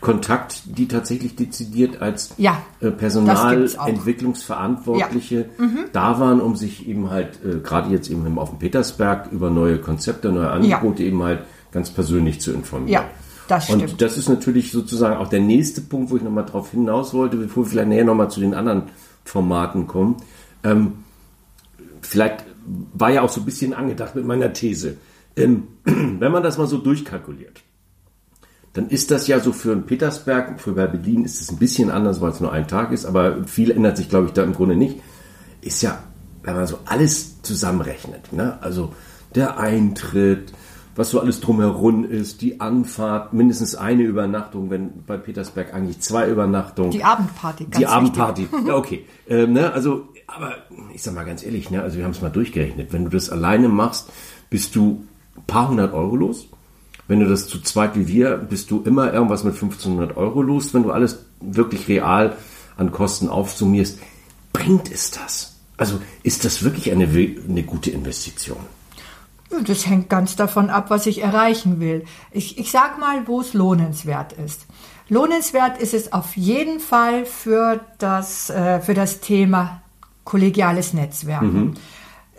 Kontakt, 0.02 0.64
die 0.78 0.90
tatsächlich 0.90 1.38
dezidiert 1.38 2.02
als 2.02 2.34
ja, 2.38 2.62
äh, 2.82 2.92
Personalentwicklungsverantwortliche 2.92 5.50
ja. 5.58 5.66
mhm. 5.66 5.86
da 5.94 6.20
waren, 6.20 6.42
um 6.42 6.58
sich 6.58 6.86
eben 6.88 7.10
halt, 7.10 7.40
äh, 7.46 7.60
gerade 7.60 7.90
jetzt 7.92 8.10
eben 8.10 8.38
auf 8.38 8.50
dem 8.50 8.60
Petersberg, 8.60 9.32
über 9.32 9.50
neue 9.50 9.80
Konzepte, 9.80 10.34
neue 10.34 10.52
Angebote 10.52 11.04
eben 11.04 11.24
halt 11.24 11.44
ganz 11.72 11.92
persönlich 11.92 12.42
zu 12.42 12.52
informieren. 12.52 12.92
Ja. 12.92 13.06
Das 13.48 13.66
stimmt. 13.66 13.84
Und 13.84 14.02
das 14.02 14.18
ist 14.18 14.28
natürlich 14.28 14.72
sozusagen 14.72 15.18
auch 15.18 15.28
der 15.28 15.40
nächste 15.40 15.82
Punkt, 15.82 16.10
wo 16.10 16.18
ich 16.18 16.24
nochmal 16.24 16.46
drauf 16.46 16.72
hinaus 16.72 17.14
wollte, 17.14 17.38
bevor 17.38 17.64
wir 17.64 17.70
vielleicht 17.70 17.90
näher 17.90 18.04
nochmal 18.04 18.32
zu 18.32 18.40
den 18.40 18.56
anderen 18.56 18.86
Formaten 19.24 19.86
kommen. 19.86 20.18
Ähm, 20.64 20.94
vielleicht 22.02 22.44
war 22.66 23.12
ja 23.12 23.22
auch 23.22 23.30
so 23.30 23.42
ein 23.42 23.46
bisschen 23.46 23.74
angedacht 23.74 24.16
mit 24.16 24.26
meiner 24.26 24.54
These. 24.54 24.98
Ähm, 25.36 25.68
wenn 25.84 26.32
man 26.32 26.44
das 26.44 26.58
mal 26.58 26.68
so 26.68 26.78
durchkalkuliert, 26.78 27.62
dann 28.74 28.90
ist 28.90 29.10
das 29.10 29.28
ja 29.28 29.40
so 29.40 29.54
für 29.54 29.72
einen 29.72 29.86
Petersberg, 29.86 30.60
für 30.60 30.74
Berlin 30.74 31.24
ist 31.24 31.40
es 31.40 31.50
ein 31.50 31.58
bisschen 31.58 31.90
anders, 31.90 32.20
weil 32.20 32.32
es 32.32 32.42
nur 32.42 32.52
ein 32.52 32.68
Tag 32.68 32.92
ist, 32.92 33.06
aber 33.06 33.46
viel 33.46 33.72
ändert 33.72 33.96
sich, 33.96 34.10
glaube 34.10 34.28
ich, 34.28 34.34
da 34.34 34.44
im 34.44 34.54
Grunde 34.54 34.76
nicht. 34.76 35.00
Ist 35.62 35.82
ja, 35.82 36.04
wenn 36.44 36.56
man 36.56 36.68
so 36.68 36.80
alles 36.86 37.42
zusammenrechnet, 37.42 38.34
ne? 38.34 38.58
also 38.62 38.94
der 39.34 39.60
Eintritt, 39.60 40.52
was 40.96 41.10
so 41.10 41.20
alles 41.20 41.42
drumherum 41.42 42.06
ist, 42.06 42.42
die 42.42 42.62
Anfahrt, 42.62 43.34
mindestens 43.34 43.76
eine 43.76 44.04
Übernachtung, 44.04 44.70
wenn 44.70 45.04
bei 45.06 45.18
Petersberg 45.18 45.74
eigentlich 45.74 46.00
zwei 46.00 46.30
Übernachtungen. 46.30 46.92
Die 46.92 47.04
Abendparty, 47.04 47.66
ganz 47.66 47.78
Die 47.78 47.86
Abendparty, 47.86 48.48
ja, 48.68 48.76
okay. 48.76 49.06
Ähm, 49.28 49.54
ne, 49.54 49.74
also 49.74 50.08
aber 50.28 50.56
ich 50.94 51.04
sag 51.04 51.14
mal 51.14 51.26
ganz 51.26 51.44
ehrlich, 51.44 51.70
ne, 51.70 51.82
also 51.82 51.98
wir 51.98 52.04
haben 52.04 52.12
es 52.12 52.22
mal 52.22 52.30
durchgerechnet. 52.30 52.92
Wenn 52.94 53.06
du 53.06 53.10
das 53.10 53.30
alleine 53.30 53.70
machst, 53.70 54.10
bist 54.50 54.76
du 54.76 55.06
ein 55.36 55.44
paar 55.46 55.70
hundert 55.70 55.94
Euro 55.94 56.16
los. 56.16 56.48
Wenn 57.08 57.20
du 57.20 57.28
das 57.28 57.48
zu 57.48 57.62
zweit 57.62 57.96
wie 57.96 58.08
wir, 58.08 58.38
bist 58.38 58.72
du 58.72 58.82
immer 58.82 59.14
irgendwas 59.14 59.44
mit 59.44 59.54
1500 59.54 60.18
Euro 60.18 60.42
los. 60.42 60.74
Wenn 60.74 60.84
du 60.84 60.92
alles 60.92 61.26
wirklich 61.40 61.88
real 61.88 62.36
an 62.78 62.92
Kosten 62.92 63.30
aufsummierst, 63.30 64.00
bringt 64.54 64.92
es 64.92 65.12
das? 65.12 65.56
Also 65.78 66.00
ist 66.24 66.46
das 66.46 66.64
wirklich 66.64 66.92
eine, 66.92 67.06
eine 67.06 67.64
gute 67.64 67.92
Investition? 67.92 68.58
Das 69.50 69.88
hängt 69.88 70.10
ganz 70.10 70.36
davon 70.36 70.70
ab, 70.70 70.90
was 70.90 71.06
ich 71.06 71.22
erreichen 71.22 71.80
will. 71.80 72.06
Ich, 72.32 72.58
ich 72.58 72.72
sag 72.72 73.00
mal, 73.00 73.28
wo 73.28 73.42
es 73.42 73.54
lohnenswert 73.54 74.34
ist. 74.34 74.66
Lohnenswert 75.08 75.78
ist 75.78 75.94
es 75.94 76.14
auf 76.14 76.36
jeden 76.36 76.80
Fall 76.80 77.26
für 77.26 77.82
das, 78.00 78.50
äh, 78.50 78.80
für 78.82 78.96
das 78.96 79.20
Thema 79.20 79.82
kollegiales 80.24 80.94
Netzwerken. 80.94 81.54
Mhm. 81.54 81.74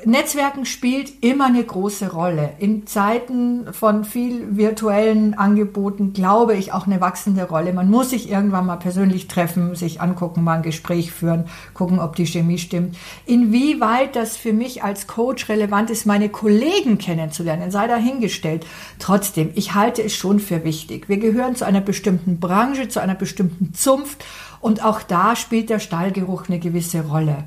Netzwerken 0.05 0.67
spielt 0.67 1.25
immer 1.25 1.47
eine 1.47 1.65
große 1.65 2.13
Rolle. 2.13 2.51
In 2.59 2.87
Zeiten 2.87 3.73
von 3.73 4.05
viel 4.05 4.57
virtuellen 4.57 5.33
Angeboten 5.35 6.13
glaube 6.13 6.55
ich 6.55 6.73
auch 6.75 6.87
eine 6.87 7.01
wachsende 7.01 7.45
Rolle. 7.45 7.73
Man 7.73 7.91
muss 7.91 8.11
sich 8.11 8.31
irgendwann 8.31 8.67
mal 8.67 8.77
persönlich 8.77 9.27
treffen, 9.27 9.75
sich 9.75 10.03
angucken, 10.03 10.45
mal 10.45 10.57
ein 10.57 10.63
Gespräch 10.63 11.13
führen, 11.13 11.47
gucken, 11.73 11.99
ob 11.99 12.15
die 12.15 12.27
Chemie 12.27 12.59
stimmt. 12.59 12.97
Inwieweit 13.25 14.17
das 14.17 14.37
für 14.37 14.53
mich 14.53 14.85
als 14.85 15.07
Coach 15.07 15.49
relevant 15.49 15.89
ist, 15.89 16.05
meine 16.05 16.29
Kollegen 16.29 16.99
kennenzulernen, 16.99 17.71
sei 17.71 17.87
dahingestellt. 17.87 18.67
Trotzdem, 18.99 19.51
ich 19.55 19.75
halte 19.75 20.03
es 20.03 20.15
schon 20.15 20.41
für 20.41 20.63
wichtig. 20.63 21.09
Wir 21.09 21.19
gehören 21.19 21.57
zu 21.57 21.65
einer 21.65 21.81
bestimmten 21.81 22.39
Branche, 22.39 22.89
zu 22.89 23.01
einer 23.01 23.15
bestimmten 23.15 23.73
Zunft 23.73 24.23
und 24.61 24.85
auch 24.85 25.03
da 25.03 25.37
spielt 25.37 25.71
der 25.71 25.79
Stallgeruch 25.79 26.49
eine 26.49 26.59
gewisse 26.59 27.01
Rolle. 27.07 27.45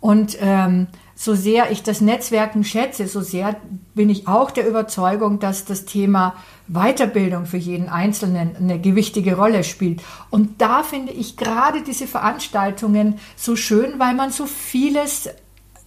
Und 0.00 0.36
ähm, 0.40 0.88
so 1.22 1.36
sehr 1.36 1.70
ich 1.70 1.84
das 1.84 2.00
Netzwerken 2.00 2.64
schätze, 2.64 3.06
so 3.06 3.20
sehr 3.20 3.54
bin 3.94 4.10
ich 4.10 4.26
auch 4.26 4.50
der 4.50 4.66
Überzeugung, 4.66 5.38
dass 5.38 5.64
das 5.64 5.84
Thema 5.84 6.34
Weiterbildung 6.66 7.46
für 7.46 7.58
jeden 7.58 7.88
Einzelnen 7.88 8.56
eine 8.56 8.80
gewichtige 8.80 9.36
Rolle 9.36 9.62
spielt. 9.62 10.02
Und 10.30 10.60
da 10.60 10.82
finde 10.82 11.12
ich 11.12 11.36
gerade 11.36 11.82
diese 11.82 12.08
Veranstaltungen 12.08 13.20
so 13.36 13.54
schön, 13.54 14.00
weil 14.00 14.14
man 14.14 14.32
so 14.32 14.46
vieles 14.46 15.30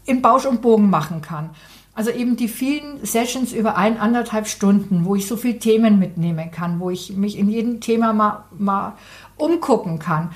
im 0.05 0.21
Bausch 0.21 0.45
und 0.45 0.61
Bogen 0.61 0.89
machen 0.89 1.21
kann. 1.21 1.49
Also 1.93 2.11
eben 2.11 2.37
die 2.37 2.47
vielen 2.47 3.05
Sessions 3.05 3.51
über 3.51 3.75
ein, 3.75 3.97
anderthalb 3.97 4.47
Stunden, 4.47 5.03
wo 5.03 5.15
ich 5.15 5.27
so 5.27 5.35
viele 5.35 5.59
Themen 5.59 5.99
mitnehmen 5.99 6.49
kann, 6.49 6.79
wo 6.79 6.91
ich 6.91 7.13
mich 7.17 7.37
in 7.37 7.49
jedem 7.49 7.81
Thema 7.81 8.13
mal, 8.13 8.45
mal 8.57 8.93
umgucken 9.35 9.99
kann. 9.99 10.29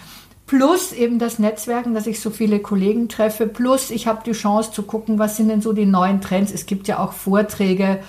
Plus 0.49 0.93
eben 0.93 1.19
das 1.19 1.37
Netzwerken, 1.37 1.93
dass 1.93 2.07
ich 2.07 2.19
so 2.19 2.31
viele 2.31 2.59
Kollegen 2.59 3.07
treffe. 3.07 3.45
Plus 3.45 3.91
ich 3.91 4.07
habe 4.07 4.23
die 4.25 4.31
Chance 4.31 4.71
zu 4.71 4.81
gucken, 4.81 5.19
was 5.19 5.37
sind 5.37 5.49
denn 5.49 5.61
so 5.61 5.73
die 5.73 5.85
neuen 5.85 6.21
Trends. 6.21 6.51
Es 6.51 6.65
gibt 6.65 6.87
ja 6.87 6.97
auch 6.97 7.13
Vorträge. 7.13 7.99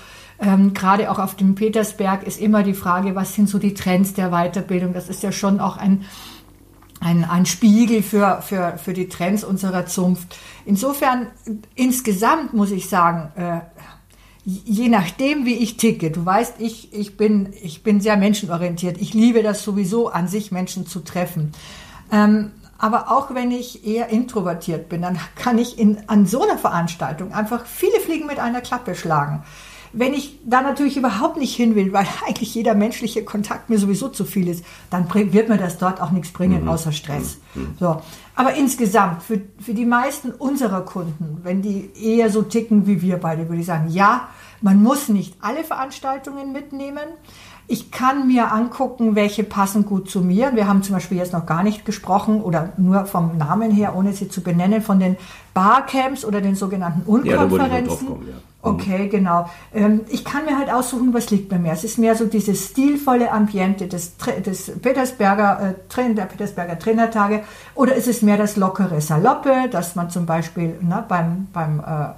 Ähm, 0.40 0.73
Gerade 0.73 1.11
auch 1.11 1.18
auf 1.18 1.35
dem 1.35 1.54
Petersberg 1.54 2.26
ist 2.26 2.40
immer 2.40 2.62
die 2.62 2.73
Frage, 2.73 3.14
was 3.14 3.35
sind 3.35 3.47
so 3.47 3.59
die 3.59 3.75
Trends 3.75 4.14
der 4.14 4.30
Weiterbildung. 4.30 4.94
Das 4.94 5.11
ist 5.11 5.23
ja 5.23 5.32
schon 5.32 5.61
auch 5.61 5.76
ein, 5.76 6.06
ein, 7.00 7.25
ein 7.25 7.44
Spiegel 7.44 8.02
für, 8.02 8.40
für, 8.40 8.78
für 8.78 8.94
die 8.94 9.11
Trends 9.11 9.44
unserer 9.44 9.85
Zunft. 9.85 10.35
Insofern, 10.64 11.26
insgesamt 11.75 12.54
muss 12.54 12.70
ich 12.70 12.88
sagen, 12.88 13.32
äh, 13.37 13.61
je 14.47 14.88
nachdem, 14.88 15.44
wie 15.44 15.56
ich 15.56 15.76
ticke, 15.76 16.11
du 16.11 16.25
weißt, 16.25 16.54
ich, 16.59 16.94
ich, 16.94 17.18
bin, 17.18 17.50
ich 17.62 17.82
bin 17.82 18.00
sehr 18.00 18.16
menschenorientiert. 18.16 18.97
Ich 18.99 19.12
liebe 19.12 19.42
das 19.42 19.62
sowieso 19.62 20.09
an 20.09 20.26
sich, 20.26 20.50
Menschen 20.50 20.87
zu 20.87 21.00
treffen. 21.00 21.52
Ähm, 22.12 22.52
aber 22.79 23.11
auch 23.11 23.35
wenn 23.35 23.50
ich 23.50 23.87
eher 23.87 24.09
introvertiert 24.09 24.88
bin, 24.88 25.02
dann 25.02 25.19
kann 25.37 25.59
ich 25.59 25.79
in, 25.79 25.99
an 26.09 26.26
so 26.26 26.43
einer 26.43 26.57
Veranstaltung 26.57 27.33
einfach 27.33 27.67
viele 27.67 28.00
Fliegen 28.00 28.26
mit 28.26 28.38
einer 28.38 28.62
Klappe 28.62 28.95
schlagen. 28.95 29.43
Wenn 29.93 30.14
ich 30.14 30.38
da 30.45 30.62
natürlich 30.62 30.97
überhaupt 30.97 31.37
nicht 31.37 31.55
hin 31.55 31.75
will, 31.75 31.93
weil 31.93 32.07
eigentlich 32.26 32.55
jeder 32.55 32.75
menschliche 32.75 33.23
Kontakt 33.23 33.69
mir 33.69 33.79
sowieso 33.79 34.09
zu 34.09 34.25
viel 34.25 34.49
ist, 34.49 34.64
dann 34.88 35.12
wird 35.12 35.49
mir 35.50 35.59
das 35.59 35.76
dort 35.76 36.00
auch 36.00 36.11
nichts 36.11 36.33
bringen, 36.33 36.62
mhm. 36.62 36.69
außer 36.69 36.93
Stress. 36.93 37.38
Mhm. 37.55 37.75
So. 37.79 38.00
Aber 38.35 38.55
insgesamt, 38.55 39.23
für, 39.25 39.43
für 39.61 39.75
die 39.75 39.85
meisten 39.85 40.31
unserer 40.31 40.81
Kunden, 40.81 41.40
wenn 41.43 41.61
die 41.61 41.90
eher 42.00 42.31
so 42.31 42.40
ticken 42.40 42.87
wie 42.87 43.02
wir 43.02 43.19
beide, 43.19 43.49
würde 43.49 43.61
ich 43.61 43.67
sagen, 43.67 43.90
ja, 43.90 44.29
man 44.62 44.83
muss 44.83 45.09
nicht 45.09 45.37
alle 45.40 45.64
Veranstaltungen 45.64 46.52
mitnehmen. 46.52 47.09
Ich 47.73 47.93
kann 47.93 48.27
mir 48.27 48.50
angucken, 48.50 49.15
welche 49.15 49.45
passen 49.45 49.87
gut 49.87 50.11
zu 50.11 50.23
mir. 50.23 50.57
Wir 50.57 50.67
haben 50.67 50.83
zum 50.83 50.97
Beispiel 50.97 51.19
jetzt 51.19 51.33
noch 51.33 51.47
gar 51.47 51.62
nicht 51.62 51.85
gesprochen 51.85 52.43
oder 52.43 52.73
nur 52.79 53.05
vom 53.05 53.39
Namen 53.39 53.71
her, 53.71 53.95
ohne 53.95 54.12
sie 54.12 54.29
zu 54.29 54.41
benennen, 54.41 54.83
von 54.83 54.99
den 54.99 55.17
Barcamps 55.55 56.25
oder 56.25 56.41
den 56.41 56.57
sogenannten 56.57 57.09
Unkonferenzen. 57.09 58.09
Ja, 58.09 58.15
ja. 58.15 58.37
Okay, 58.62 59.07
genau. 59.07 59.49
Ähm, 59.73 60.00
ich 60.09 60.25
kann 60.25 60.47
mir 60.47 60.59
halt 60.59 60.69
aussuchen, 60.69 61.15
was 61.15 61.31
liegt 61.31 61.53
mir 61.53 61.61
mehr. 61.61 61.73
Es 61.73 61.85
ist 61.85 61.97
mehr 61.97 62.17
so 62.17 62.27
dieses 62.27 62.71
stilvolle 62.71 63.31
Ambiente 63.31 63.87
des, 63.87 64.17
des 64.45 64.73
Petersberger, 64.81 65.77
äh, 65.97 66.15
der 66.15 66.25
Petersberger 66.25 66.77
Trainertage 66.77 67.45
oder 67.77 67.95
ist 67.95 68.09
es 68.09 68.21
mehr 68.21 68.37
das 68.37 68.57
lockere 68.57 69.00
Saloppe, 69.00 69.69
dass 69.71 69.95
man 69.95 70.11
zum 70.11 70.27
Beispiel 70.27 70.75
na, 70.81 71.03
beim, 71.09 71.47
beim 71.53 71.79
äh, 71.79 72.09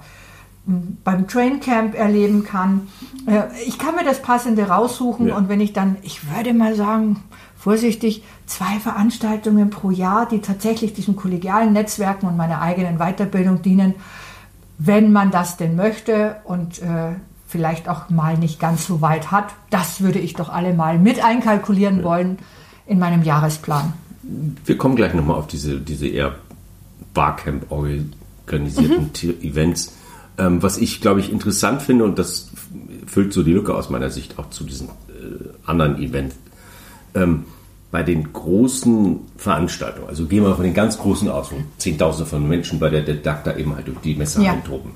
beim 0.65 1.27
Train 1.27 1.59
Camp 1.59 1.95
erleben 1.95 2.43
kann. 2.43 2.87
Äh, 3.27 3.43
ich 3.65 3.77
kann 3.77 3.95
mir 3.95 4.05
das 4.05 4.21
Passende 4.21 4.67
raussuchen 4.67 5.27
ja. 5.27 5.35
und 5.35 5.49
wenn 5.49 5.59
ich 5.59 5.73
dann, 5.73 5.97
ich 6.03 6.31
würde 6.33 6.53
mal 6.53 6.75
sagen, 6.75 7.21
vorsichtig, 7.57 8.23
zwei 8.45 8.79
Veranstaltungen 8.79 9.69
pro 9.69 9.91
Jahr, 9.91 10.27
die 10.27 10.39
tatsächlich 10.39 10.93
diesen 10.93 11.15
kollegialen 11.15 11.73
Netzwerken 11.73 12.27
und 12.27 12.37
meiner 12.37 12.61
eigenen 12.61 12.97
Weiterbildung 12.97 13.61
dienen, 13.61 13.95
wenn 14.77 15.11
man 15.11 15.31
das 15.31 15.57
denn 15.57 15.75
möchte 15.75 16.37
und 16.45 16.81
äh, 16.81 17.15
vielleicht 17.47 17.87
auch 17.87 18.09
mal 18.09 18.37
nicht 18.37 18.59
ganz 18.59 18.87
so 18.87 19.01
weit 19.01 19.31
hat, 19.31 19.53
das 19.69 20.01
würde 20.01 20.19
ich 20.19 20.33
doch 20.33 20.49
alle 20.49 20.73
mal 20.73 20.97
mit 20.97 21.23
einkalkulieren 21.23 21.99
ja. 21.99 22.03
wollen 22.03 22.39
in 22.85 22.99
meinem 22.99 23.23
Jahresplan. 23.23 23.93
Wir 24.65 24.77
kommen 24.77 24.95
gleich 24.95 25.13
nochmal 25.13 25.37
auf 25.37 25.47
diese, 25.47 25.79
diese 25.79 26.07
eher 26.07 26.35
Barcamp 27.13 27.71
organisierten 27.71 29.11
mhm. 29.21 29.41
Events 29.41 29.93
ähm, 30.37 30.63
was 30.63 30.77
ich, 30.77 31.01
glaube 31.01 31.19
ich, 31.19 31.31
interessant 31.31 31.81
finde, 31.81 32.03
und 32.05 32.17
das 32.19 32.49
füllt 33.05 33.33
so 33.33 33.43
die 33.43 33.53
Lücke 33.53 33.75
aus 33.75 33.89
meiner 33.89 34.09
Sicht 34.09 34.39
auch 34.39 34.49
zu 34.49 34.63
diesen 34.63 34.87
äh, 34.87 34.91
anderen 35.65 36.01
Events. 36.01 36.35
Ähm, 37.15 37.45
bei 37.91 38.01
den 38.01 38.33
großen 38.33 39.19
Veranstaltungen, 39.37 40.09
also 40.09 40.25
gehen 40.25 40.43
wir 40.43 40.55
von 40.55 40.63
den 40.63 40.73
ganz 40.73 40.97
großen 40.97 41.29
aus, 41.29 41.51
wo 41.51 41.57
Zehntausende 41.77 42.27
von 42.27 42.49
Menschen 42.49 42.79
bei 42.79 42.89
der 42.89 43.03
Didakta 43.03 43.55
eben 43.55 43.75
halt 43.75 43.87
durch 43.87 43.99
die 43.99 44.15
Messe 44.15 44.41
ja. 44.41 44.53
eintoben. 44.53 44.91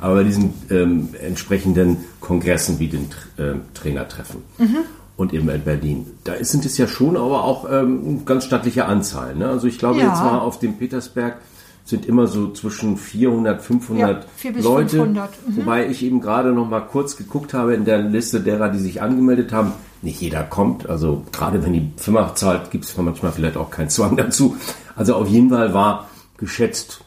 aber 0.00 0.16
bei 0.16 0.24
diesen 0.24 0.52
ähm, 0.68 1.08
entsprechenden 1.18 1.96
Kongressen 2.20 2.78
wie 2.78 2.88
den 2.88 3.06
äh, 3.38 3.54
Trainertreffen. 3.72 4.42
Mhm. 4.58 4.76
Und 5.16 5.32
eben 5.32 5.48
in 5.48 5.62
Berlin. 5.62 6.06
Da 6.24 6.32
sind 6.44 6.66
es 6.66 6.76
ja 6.76 6.86
schon 6.86 7.16
aber 7.16 7.42
auch 7.44 7.66
ähm, 7.72 8.26
ganz 8.26 8.44
stattliche 8.44 8.84
Anzahl. 8.84 9.34
Ne? 9.34 9.48
Also 9.48 9.66
ich 9.66 9.78
glaube, 9.78 10.00
ja. 10.00 10.08
jetzt 10.08 10.20
war 10.20 10.42
auf 10.42 10.58
dem 10.58 10.76
Petersberg 10.76 11.38
sind 11.86 12.04
immer 12.04 12.26
so 12.26 12.52
zwischen 12.52 12.96
400, 12.96 13.62
500 13.62 14.26
ja, 14.42 14.50
Leute. 14.60 14.90
500. 14.90 15.30
Mhm. 15.30 15.56
Wobei 15.56 15.86
ich 15.86 16.02
eben 16.02 16.20
gerade 16.20 16.52
noch 16.52 16.68
mal 16.68 16.80
kurz 16.80 17.16
geguckt 17.16 17.54
habe 17.54 17.74
in 17.74 17.84
der 17.84 17.98
Liste 17.98 18.40
derer, 18.40 18.68
die 18.68 18.80
sich 18.80 19.00
angemeldet 19.00 19.52
haben. 19.52 19.72
Nicht 20.02 20.20
jeder 20.20 20.42
kommt. 20.42 20.88
Also 20.90 21.22
gerade 21.32 21.64
wenn 21.64 21.72
die 21.72 21.92
Firma 21.96 22.34
zahlt, 22.34 22.72
gibt 22.72 22.84
es 22.84 22.96
manchmal 22.96 23.32
vielleicht 23.32 23.56
auch 23.56 23.70
keinen 23.70 23.88
Zwang 23.88 24.16
dazu. 24.16 24.56
Also 24.96 25.14
auf 25.14 25.28
jeden 25.28 25.48
Fall 25.48 25.72
war 25.72 26.10
geschätzt 26.36 27.04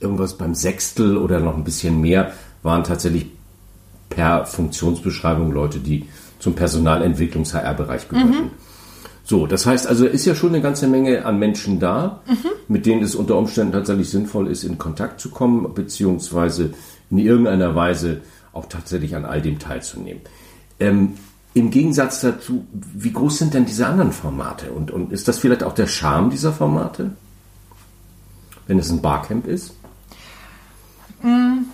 irgendwas 0.00 0.38
beim 0.38 0.54
Sechstel 0.54 1.18
oder 1.18 1.38
noch 1.38 1.56
ein 1.56 1.64
bisschen 1.64 2.00
mehr 2.00 2.32
waren 2.62 2.82
tatsächlich 2.82 3.26
per 4.08 4.46
Funktionsbeschreibung 4.46 5.52
Leute, 5.52 5.78
die 5.80 6.08
zum 6.38 6.54
Personalentwicklungs-HR-Bereich 6.54 8.08
gehörten. 8.08 8.30
Mhm. 8.30 8.50
So, 9.26 9.46
das 9.46 9.64
heißt 9.64 9.86
also, 9.86 10.06
ist 10.06 10.26
ja 10.26 10.34
schon 10.34 10.50
eine 10.50 10.60
ganze 10.60 10.86
Menge 10.86 11.24
an 11.24 11.38
Menschen 11.38 11.80
da, 11.80 12.20
mhm. 12.26 12.50
mit 12.68 12.84
denen 12.84 13.02
es 13.02 13.14
unter 13.14 13.36
Umständen 13.36 13.72
tatsächlich 13.72 14.10
sinnvoll 14.10 14.48
ist, 14.48 14.64
in 14.64 14.76
Kontakt 14.76 15.18
zu 15.18 15.30
kommen, 15.30 15.72
beziehungsweise 15.72 16.74
in 17.10 17.18
irgendeiner 17.18 17.74
Weise 17.74 18.20
auch 18.52 18.66
tatsächlich 18.66 19.16
an 19.16 19.24
all 19.24 19.40
dem 19.40 19.58
teilzunehmen. 19.58 20.22
Ähm, 20.78 21.14
Im 21.54 21.70
Gegensatz 21.70 22.20
dazu, 22.20 22.66
wie 22.72 23.12
groß 23.12 23.38
sind 23.38 23.54
denn 23.54 23.64
diese 23.64 23.86
anderen 23.86 24.12
Formate? 24.12 24.70
Und, 24.72 24.90
und 24.90 25.10
ist 25.10 25.26
das 25.26 25.38
vielleicht 25.38 25.62
auch 25.62 25.74
der 25.74 25.86
Charme 25.86 26.28
dieser 26.28 26.52
Formate? 26.52 27.12
Wenn 28.66 28.78
es 28.78 28.90
ein 28.90 29.00
Barcamp 29.00 29.46
ist? 29.46 29.74
Mm, 31.22 31.64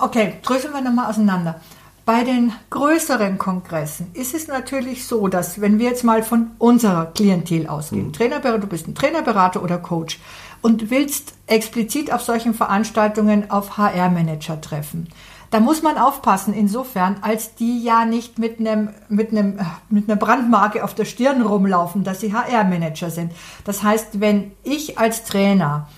okay, 0.00 0.34
dröseln 0.42 0.72
wir 0.72 0.80
nochmal 0.80 1.10
auseinander. 1.10 1.60
Bei 2.06 2.22
den 2.22 2.52
größeren 2.68 3.38
Kongressen 3.38 4.08
ist 4.12 4.34
es 4.34 4.46
natürlich 4.46 5.06
so, 5.06 5.28
dass 5.28 5.62
wenn 5.62 5.78
wir 5.78 5.88
jetzt 5.88 6.04
mal 6.04 6.22
von 6.22 6.50
unserer 6.58 7.06
Klientel 7.06 7.66
ausgehen, 7.66 8.08
mhm. 8.08 8.12
Trainerberater, 8.12 8.58
du 8.58 8.66
bist 8.66 8.86
ein 8.86 8.94
Trainerberater 8.94 9.62
oder 9.62 9.78
Coach 9.78 10.20
und 10.60 10.90
willst 10.90 11.32
explizit 11.46 12.12
auf 12.12 12.20
solchen 12.20 12.52
Veranstaltungen 12.52 13.50
auf 13.50 13.78
HR-Manager 13.78 14.60
treffen, 14.60 15.08
da 15.50 15.60
muss 15.60 15.82
man 15.82 15.96
aufpassen 15.96 16.52
insofern, 16.52 17.16
als 17.22 17.54
die 17.54 17.82
ja 17.82 18.04
nicht 18.04 18.38
mit 18.38 18.58
einem 18.58 18.90
mit 19.08 19.30
einem 19.30 19.60
mit 19.88 20.10
einer 20.10 20.16
Brandmarke 20.16 20.84
auf 20.84 20.94
der 20.94 21.04
Stirn 21.04 21.40
rumlaufen, 21.40 22.04
dass 22.04 22.20
sie 22.20 22.34
HR-Manager 22.34 23.08
sind. 23.08 23.32
Das 23.64 23.82
heißt, 23.82 24.20
wenn 24.20 24.50
ich 24.62 24.98
als 24.98 25.24
Trainer 25.24 25.88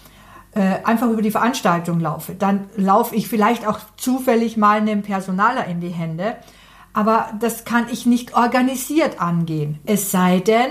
äh, 0.57 0.85
einfach 0.85 1.11
über 1.11 1.23
die 1.23 1.31
Veranstaltung 1.31 2.01
laufe, 2.01 2.35
dann 2.35 2.65
laufe 2.77 3.15
ich 3.15 3.29
vielleicht 3.29 3.67
auch 3.67 3.79
zufällig 3.97 4.57
mal 4.57 4.79
einem 4.81 5.03
Personaler 5.03 5.67
in 5.67 5.81
die 5.81 5.91
Hände, 5.91 6.37
aber 6.95 7.29
das 7.39 7.65
kann 7.65 7.87
ich 7.93 8.07
nicht 8.07 8.35
organisiert 8.35 9.21
angehen. 9.21 9.79
Es 9.85 10.11
sei 10.11 10.41
denn, 10.41 10.71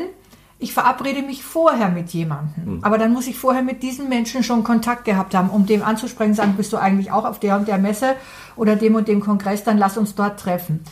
ich 0.57 0.73
verabrede 0.73 1.21
mich 1.21 1.43
vorher 1.43 1.89
mit 1.89 2.09
jemandem. 2.09 2.77
Mhm. 2.77 2.83
Aber 2.83 2.97
dann 2.97 3.13
muss 3.13 3.27
ich 3.27 3.37
vorher 3.37 3.61
mit 3.61 3.83
diesen 3.83 4.09
Menschen 4.09 4.41
schon 4.41 4.63
Kontakt 4.63 5.05
gehabt 5.05 5.35
haben, 5.35 5.51
um 5.51 5.67
dem 5.67 5.83
anzusprechen, 5.83 6.33
sagen, 6.33 6.55
bist 6.57 6.73
du 6.73 6.77
eigentlich 6.77 7.11
auch 7.11 7.25
auf 7.25 7.39
der 7.39 7.55
und 7.55 7.67
der 7.67 7.77
Messe 7.77 8.15
oder 8.55 8.75
dem 8.75 8.95
und 8.95 9.07
dem 9.07 9.19
Kongress, 9.19 9.63
dann 9.63 9.77
lass 9.77 9.97
uns 9.97 10.15
dort 10.15 10.39
treffen. 10.39 10.83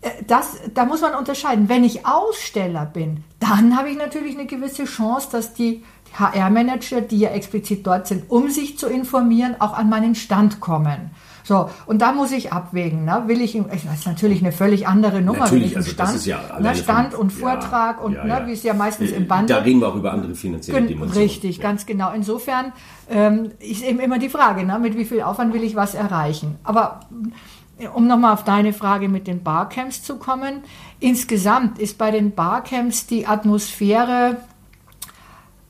Äh, 0.00 0.08
das, 0.26 0.56
da 0.72 0.86
muss 0.86 1.02
man 1.02 1.14
unterscheiden. 1.14 1.68
Wenn 1.68 1.84
ich 1.84 2.06
Aussteller 2.06 2.86
bin, 2.86 3.24
dann 3.40 3.76
habe 3.76 3.90
ich 3.90 3.98
natürlich 3.98 4.38
eine 4.38 4.46
gewisse 4.46 4.84
Chance, 4.84 5.28
dass 5.32 5.52
die 5.52 5.84
HR-Manager, 6.18 7.00
die 7.00 7.20
ja 7.20 7.30
explizit 7.30 7.86
dort 7.86 8.06
sind, 8.06 8.30
um 8.30 8.50
sich 8.50 8.78
zu 8.78 8.86
informieren, 8.88 9.56
auch 9.58 9.74
an 9.74 9.88
meinen 9.88 10.14
Stand 10.14 10.60
kommen. 10.60 11.10
So, 11.44 11.68
und 11.86 12.00
da 12.02 12.12
muss 12.12 12.30
ich 12.32 12.52
abwägen. 12.52 13.04
Ne? 13.04 13.24
Will 13.26 13.40
ich, 13.40 13.52
das 13.52 13.84
ist 13.84 14.06
natürlich 14.06 14.40
eine 14.40 14.52
völlig 14.52 14.86
andere 14.86 15.20
Nummer. 15.22 15.40
Natürlich, 15.40 15.76
also 15.76 15.90
Stand, 15.90 16.10
das 16.10 16.16
ist 16.16 16.26
ja 16.26 16.40
ne, 16.60 16.74
Stand 16.74 17.14
und 17.14 17.30
Vortrag 17.30 17.96
ja, 17.98 18.02
und 18.02 18.14
ja, 18.14 18.24
ne, 18.24 18.42
wie 18.46 18.52
es 18.52 18.62
ja 18.62 18.74
meistens 18.74 19.10
im 19.10 19.26
Band. 19.26 19.50
Da 19.50 19.58
reden 19.58 19.80
wir 19.80 19.88
auch 19.88 19.96
über 19.96 20.12
andere 20.12 20.34
finanzielle 20.34 20.82
Dimensionen. 20.82 21.28
Richtig, 21.28 21.56
ja. 21.56 21.62
ganz 21.62 21.84
genau. 21.84 22.12
Insofern 22.12 22.72
ähm, 23.10 23.50
ist 23.58 23.82
eben 23.82 23.98
immer 23.98 24.18
die 24.18 24.28
Frage, 24.28 24.64
ne, 24.64 24.78
mit 24.78 24.96
wie 24.96 25.04
viel 25.04 25.22
Aufwand 25.22 25.52
will 25.52 25.64
ich 25.64 25.74
was 25.74 25.94
erreichen. 25.94 26.56
Aber 26.62 27.00
um 27.94 28.06
nochmal 28.06 28.34
auf 28.34 28.44
deine 28.44 28.72
Frage 28.72 29.08
mit 29.08 29.26
den 29.26 29.42
Barcamps 29.42 30.02
zu 30.02 30.16
kommen, 30.16 30.62
insgesamt 31.00 31.78
ist 31.78 31.98
bei 31.98 32.10
den 32.10 32.32
Barcamps 32.32 33.06
die 33.06 33.26
Atmosphäre 33.26 34.36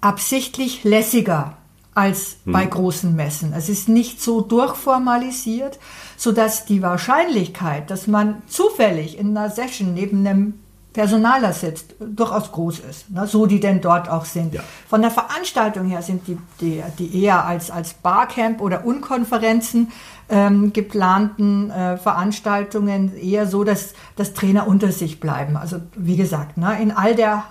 absichtlich 0.03 0.85
lässiger 0.85 1.57
als 1.95 2.37
hm. 2.45 2.53
bei 2.53 2.67
großen 2.67 3.15
Messen. 3.17 3.55
Es 3.55 3.71
ist 3.71 3.89
nicht 3.89 4.21
so 4.21 4.43
durchformalisiert, 4.43 5.79
so 6.17 6.33
dass 6.33 6.67
die 6.67 6.83
Wahrscheinlichkeit, 6.83 7.91
dass 7.91 8.07
man 8.07 8.43
zufällig 8.47 9.19
in 9.19 9.37
einer 9.37 9.51
Session 9.51 9.95
neben 9.95 10.27
einem 10.27 10.55
Personaler 10.93 11.55
sitzt, 11.55 11.95
durchaus 11.99 12.53
groß 12.53 12.81
ist, 12.81 13.11
ne, 13.11 13.27
so 13.27 13.47
die 13.47 13.61
denn 13.61 13.81
dort 13.81 14.11
auch 14.11 14.27
sind. 14.27 14.53
Ja. 14.53 14.63
Von 14.89 15.01
der 15.01 15.11
Veranstaltung 15.11 15.87
her 15.87 16.03
sind 16.03 16.29
die, 16.29 16.37
die, 16.61 16.83
die 16.99 17.25
eher 17.25 17.47
als, 17.47 17.71
als 17.71 17.95
Barcamp 17.95 18.61
oder 18.61 18.85
Unkonferenzen 18.85 19.91
ähm, 20.29 20.73
geplanten 20.73 21.71
äh, 21.71 21.97
Veranstaltungen 21.97 23.17
eher 23.17 23.47
so, 23.47 23.65
dass, 23.65 23.95
dass 24.17 24.35
Trainer 24.35 24.67
unter 24.67 24.93
sich 24.93 25.19
bleiben. 25.19 25.57
Also 25.57 25.79
wie 25.97 26.17
gesagt, 26.17 26.59
ne, 26.59 26.81
in 26.81 26.91
all 26.91 27.15
der 27.15 27.45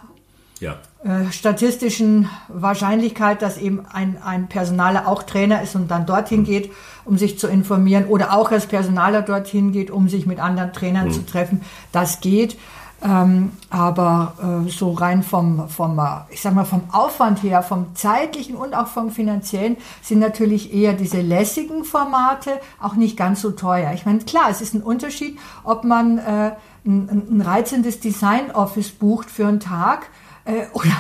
ja. 0.60 0.78
Äh, 1.04 1.32
statistischen 1.32 2.30
Wahrscheinlichkeit, 2.48 3.42
dass 3.42 3.58
eben 3.58 3.88
ein, 3.92 4.18
ein 4.24 4.48
Personaler 4.50 5.08
auch 5.08 5.24
Trainer 5.24 5.64
ist 5.64 5.76
und 5.76 5.90
dann 5.90 6.06
dorthin 6.06 6.42
mhm. 6.42 6.46
geht, 6.46 6.72
um 7.06 7.18
sich 7.18 7.40
zu 7.40 7.48
informieren 7.48 8.06
oder 8.06 8.34
auch 8.34 8.52
als 8.52 8.68
Personaler 8.68 9.24
dorthin 9.24 9.72
geht, 9.72 9.90
um 9.90 10.10
sich 10.10 10.28
mit 10.28 10.40
anderen 10.40 10.74
Trainern 10.74 11.08
mhm. 11.08 11.14
zu 11.14 11.26
treffen. 11.26 11.62
Das 11.92 12.20
geht. 12.22 12.56
Ähm, 13.04 13.54
aber 13.72 14.64
äh, 14.68 14.70
so 14.70 14.92
rein 14.92 15.24
vom, 15.24 15.68
vom, 15.70 16.00
ich 16.30 16.40
sag 16.40 16.54
mal, 16.54 16.66
vom 16.66 16.84
Aufwand 16.92 17.42
her, 17.42 17.64
vom 17.64 17.96
zeitlichen 17.96 18.56
und 18.56 18.76
auch 18.76 18.86
vom 18.86 19.10
finanziellen 19.10 19.78
sind 20.04 20.20
natürlich 20.20 20.72
eher 20.72 20.94
diese 20.94 21.22
lässigen 21.22 21.84
Formate 21.84 22.52
auch 22.80 22.94
nicht 22.94 23.18
ganz 23.18 23.42
so 23.42 23.50
teuer. 23.50 23.92
Ich 23.96 24.06
meine, 24.06 24.20
klar, 24.20 24.52
es 24.52 24.62
ist 24.62 24.76
ein 24.76 24.84
Unterschied, 24.84 25.40
ob 25.64 25.84
man 25.84 26.20
äh, 26.20 26.52
ein, 26.86 27.26
ein 27.32 27.42
reizendes 27.42 28.00
Design 28.00 28.52
Office 28.52 28.92
bucht 28.92 29.32
für 29.32 29.48
einen 29.48 29.60
Tag 29.60 30.08
äh, 30.46 30.66
oder 30.74 30.92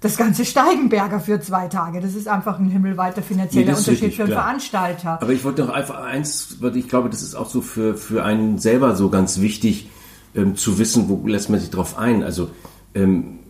das 0.00 0.16
ganze 0.16 0.44
Steigenberger 0.44 1.20
für 1.20 1.40
zwei 1.40 1.68
Tage. 1.68 2.00
Das 2.00 2.14
ist 2.14 2.26
einfach 2.26 2.58
ein 2.58 2.70
himmelweiter 2.70 3.22
finanzieller 3.22 3.72
nee, 3.72 3.78
Unterschied 3.78 4.02
richtig, 4.02 4.16
für 4.16 4.22
einen 4.22 4.32
klar. 4.32 4.44
Veranstalter. 4.44 5.22
Aber 5.22 5.32
ich 5.32 5.44
wollte 5.44 5.62
doch 5.62 5.72
einfach 5.72 6.00
eins, 6.00 6.56
weil 6.60 6.76
ich 6.76 6.88
glaube, 6.88 7.10
das 7.10 7.22
ist 7.22 7.34
auch 7.34 7.50
so 7.50 7.60
für, 7.60 7.96
für 7.96 8.24
einen 8.24 8.58
selber 8.58 8.96
so 8.96 9.10
ganz 9.10 9.40
wichtig 9.40 9.90
ähm, 10.34 10.56
zu 10.56 10.78
wissen, 10.78 11.08
wo 11.08 11.26
lässt 11.26 11.50
man 11.50 11.60
sich 11.60 11.70
drauf 11.70 11.98
ein. 11.98 12.22
Also 12.22 12.50
ähm, 12.94 13.40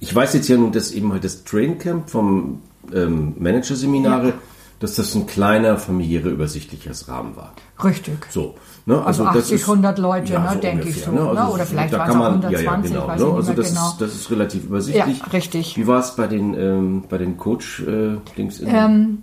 ich 0.00 0.14
weiß 0.14 0.34
jetzt 0.34 0.48
ja 0.48 0.56
nun, 0.56 0.72
dass 0.72 0.90
eben 0.90 1.12
halt 1.12 1.24
das 1.24 1.44
Train 1.44 1.78
Camp 1.78 2.08
vom 2.08 2.62
ähm, 2.92 3.34
Managerseminare, 3.38 4.28
ja. 4.28 4.34
dass 4.80 4.94
das 4.94 5.14
ein 5.14 5.26
kleiner, 5.26 5.76
familiärer, 5.78 6.28
übersichtliches 6.28 7.08
Rahmen 7.08 7.36
war. 7.36 7.54
Richtig. 7.82 8.26
So. 8.30 8.54
Ne? 8.88 9.04
Also, 9.04 9.26
also 9.26 9.40
80, 9.40 9.52
ist, 9.52 9.68
100 9.68 9.98
Leute, 9.98 10.32
ja, 10.32 10.40
ne, 10.40 10.50
so 10.54 10.58
denke 10.60 10.88
ich 10.88 11.04
so. 11.04 11.10
Ne? 11.10 11.20
Also 11.20 11.52
oder 11.52 11.66
vielleicht 11.66 11.92
waren 11.92 12.08
es 12.08 12.16
auch 12.16 12.24
120, 12.24 12.50
ja, 12.50 12.60
ja, 12.60 12.76
genau, 12.80 13.06
weiß 13.06 13.20
ne? 13.20 13.26
Also 13.34 13.52
das, 13.52 13.68
genau. 13.68 13.88
ist, 13.88 14.00
das 14.00 14.14
ist 14.14 14.30
relativ 14.30 14.64
übersichtlich. 14.64 15.18
Ja, 15.18 15.26
richtig. 15.26 15.76
Wie 15.76 15.86
war 15.86 16.00
es 16.00 16.16
bei 16.16 16.26
den, 16.26 16.54
ähm, 16.54 17.04
bei 17.06 17.18
den 17.18 17.36
Coach-Dings? 17.36 18.60
Äh, 18.60 18.66
ähm, 18.66 19.22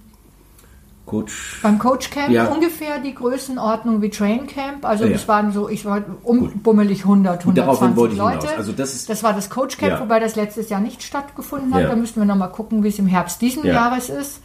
Coach. 1.08 1.62
Beim 1.64 1.80
Coach 1.80 2.12
Camp 2.12 2.30
ja. 2.30 2.46
ungefähr 2.46 3.00
die 3.00 3.16
Größenordnung 3.16 4.04
wie 4.04 4.12
Train 4.12 4.46
Camp. 4.46 4.86
Also 4.86 5.06
ja, 5.06 5.14
das 5.14 5.28
waren 5.28 5.52
so, 5.52 5.68
ich 5.68 5.84
war 5.84 6.04
umbummelig 6.22 7.02
100, 7.02 7.40
120 7.40 8.20
Leute. 8.20 8.48
Also 8.56 8.72
das, 8.72 8.94
ist, 8.94 9.10
das 9.10 9.24
war 9.24 9.34
das 9.34 9.50
Coach 9.50 9.80
Camp, 9.80 10.00
wobei 10.00 10.20
das 10.20 10.36
letztes 10.36 10.70
Jahr 10.70 10.80
nicht 10.80 11.02
stattgefunden 11.02 11.74
hat. 11.74 11.86
Da 11.86 11.96
müssten 11.96 12.20
wir 12.20 12.26
nochmal 12.26 12.52
gucken, 12.52 12.84
wie 12.84 12.90
es 12.90 13.00
im 13.00 13.08
Herbst 13.08 13.42
diesen 13.42 13.66
Jahres 13.66 14.10
ist. 14.10 14.42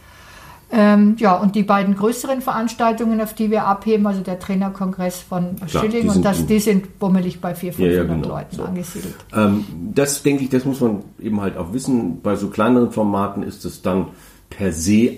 Ähm, 0.73 1.15
ja, 1.17 1.35
und 1.35 1.55
die 1.55 1.63
beiden 1.63 1.95
größeren 1.95 2.41
Veranstaltungen, 2.41 3.19
auf 3.19 3.33
die 3.33 3.51
wir 3.51 3.65
abheben, 3.65 4.07
also 4.07 4.21
der 4.21 4.39
Trainerkongress 4.39 5.19
von 5.19 5.57
Klar, 5.57 5.83
Schilling 5.83 6.09
und 6.09 6.23
das, 6.23 6.45
die 6.45 6.59
sind 6.59 6.97
bummelig 6.97 7.41
bei 7.41 7.53
400, 7.53 7.75
500 7.75 7.91
ja, 7.91 8.03
ja, 8.03 8.15
genau. 8.15 8.35
Leuten 8.35 8.55
so. 8.55 8.63
angesiedelt. 8.63 9.15
Ähm, 9.33 9.65
das 9.93 10.23
denke 10.23 10.43
ich, 10.43 10.49
das 10.49 10.63
muss 10.63 10.79
man 10.79 11.03
eben 11.19 11.41
halt 11.41 11.57
auch 11.57 11.73
wissen. 11.73 12.21
Bei 12.21 12.35
so 12.35 12.49
kleineren 12.49 12.91
Formaten 12.91 13.43
ist 13.43 13.65
es 13.65 13.81
dann 13.81 14.07
per 14.49 14.71
se 14.71 15.17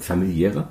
familiärer. 0.00 0.68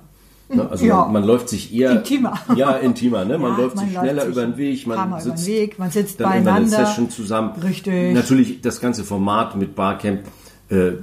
Ne? 0.49 0.69
Also 0.69 0.85
ja. 0.85 1.03
man, 1.03 1.13
man, 1.13 1.23
läuft 1.23 1.49
sich 1.49 1.73
eher 1.73 1.91
intimer. 1.91 2.33
Ja, 2.55 2.71
intimer. 2.71 3.25
Ne? 3.25 3.37
Man 3.37 3.51
ja, 3.51 3.57
läuft 3.57 3.75
man 3.75 3.85
sich 3.85 3.97
schneller 3.97 4.25
über 4.25 4.41
den 4.41 4.57
Weg. 4.57 4.87
Man 4.87 5.21
sitzt, 5.21 5.47
Weg, 5.47 5.79
man 5.79 5.91
sitzt 5.91 6.19
dann 6.19 6.29
beieinander. 6.29 6.67
in 6.67 6.73
einer 6.73 6.85
Session 6.85 7.09
zusammen. 7.09 7.51
Richtig. 7.61 8.13
Natürlich 8.13 8.61
das 8.61 8.79
ganze 8.81 9.03
Format 9.03 9.55
mit 9.55 9.75
Barcamp. 9.75 10.21
Äh, 10.69 10.93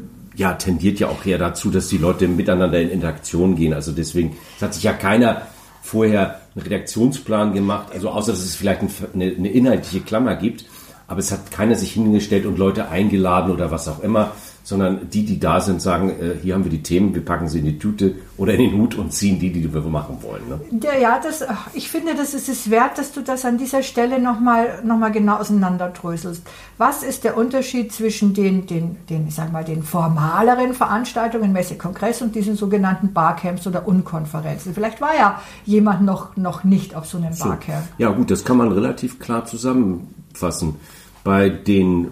ja, 0.40 0.55
tendiert 0.55 0.98
ja 0.98 1.09
auch 1.09 1.26
eher 1.26 1.37
dazu, 1.37 1.70
dass 1.70 1.88
die 1.88 1.98
Leute 1.98 2.26
miteinander 2.26 2.81
in 2.81 2.88
Interaktion 2.88 3.57
gehen. 3.57 3.74
Also 3.74 3.92
deswegen, 3.92 4.38
es 4.57 4.62
hat 4.62 4.72
sich 4.72 4.83
ja 4.83 4.94
keiner 4.94 5.42
vorher 5.83 6.40
einen 6.55 6.64
Redaktionsplan 6.64 7.53
gemacht, 7.53 7.88
also 7.92 8.09
außer 8.09 8.33
dass 8.33 8.40
es 8.40 8.57
vielleicht 8.57 8.81
eine, 9.12 9.35
eine 9.37 9.50
inhaltliche 9.50 10.00
Klammer 10.00 10.37
gibt, 10.37 10.64
aber 11.09 11.20
es 11.20 11.31
hat 11.31 11.50
keiner 11.50 11.74
sich 11.74 11.92
hingestellt 11.92 12.46
und 12.46 12.59
Leute 12.59 12.88
eingeladen 12.88 13.50
oder 13.50 13.70
was 13.70 13.87
auch 13.87 14.03
immer, 14.03 14.33
sondern 14.62 15.08
die, 15.10 15.24
die 15.24 15.40
da 15.40 15.60
sind, 15.60 15.80
sagen, 15.82 16.10
äh, 16.10 16.34
hier 16.42 16.54
haben 16.54 16.64
wir 16.64 16.70
die 16.70 16.82
Themen, 16.82 17.14
wir 17.14 17.24
packen 17.24 17.48
sie 17.48 17.60
in 17.60 17.64
die 17.64 17.78
Tüte 17.78 18.14
oder 18.36 18.54
in 18.54 18.60
den 18.60 18.78
Hut 18.78 18.94
und 18.94 19.12
ziehen 19.12 19.38
die, 19.38 19.52
die 19.52 19.72
wir 19.72 19.80
machen 19.82 20.18
wollen. 20.22 20.42
Ne? 20.48 20.60
Ja, 20.82 20.96
ja, 20.98 21.20
das, 21.20 21.44
ich 21.72 21.88
finde, 21.88 22.14
das 22.14 22.34
ist 22.34 22.48
es 22.48 22.70
wert, 22.70 22.98
dass 22.98 23.12
du 23.12 23.22
das 23.22 23.44
an 23.44 23.58
dieser 23.58 23.82
Stelle 23.82 24.20
nochmal 24.20 24.80
noch 24.84 24.98
mal 24.98 25.10
genau 25.10 25.36
auseinanderdröselst. 25.36 26.42
Was 26.78 27.02
ist 27.02 27.24
der 27.24 27.36
Unterschied 27.36 27.92
zwischen 27.92 28.34
den, 28.34 28.66
den, 28.66 28.96
den, 29.08 29.26
ich 29.28 29.34
sag 29.34 29.52
mal, 29.52 29.64
den 29.64 29.82
formaleren 29.82 30.74
Veranstaltungen, 30.74 31.52
Messe, 31.52 31.76
Kongress 31.76 32.22
und 32.22 32.34
diesen 32.34 32.56
sogenannten 32.56 33.12
Barcamps 33.12 33.66
oder 33.66 33.88
Unkonferenzen? 33.88 34.74
Vielleicht 34.74 35.00
war 35.00 35.16
ja 35.16 35.40
jemand 35.64 36.02
noch, 36.02 36.36
noch 36.36 36.64
nicht 36.64 36.94
auf 36.94 37.06
so 37.06 37.18
einem 37.18 37.36
Barcamp. 37.36 37.86
So. 37.98 38.04
Ja, 38.04 38.10
gut, 38.10 38.30
das 38.30 38.44
kann 38.44 38.56
man 38.56 38.70
relativ 38.72 39.18
klar 39.18 39.44
zusammenfassen. 39.46 40.76
Bei 41.24 41.48
den 41.48 42.08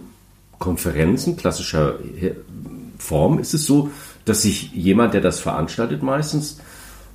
Konferenzen 0.58 1.36
klassischer 1.36 1.98
Form 2.98 3.38
ist 3.38 3.54
es 3.54 3.66
so, 3.66 3.90
dass 4.24 4.42
sich 4.42 4.72
jemand, 4.72 5.14
der 5.14 5.20
das 5.20 5.40
veranstaltet, 5.40 6.02
meistens 6.02 6.58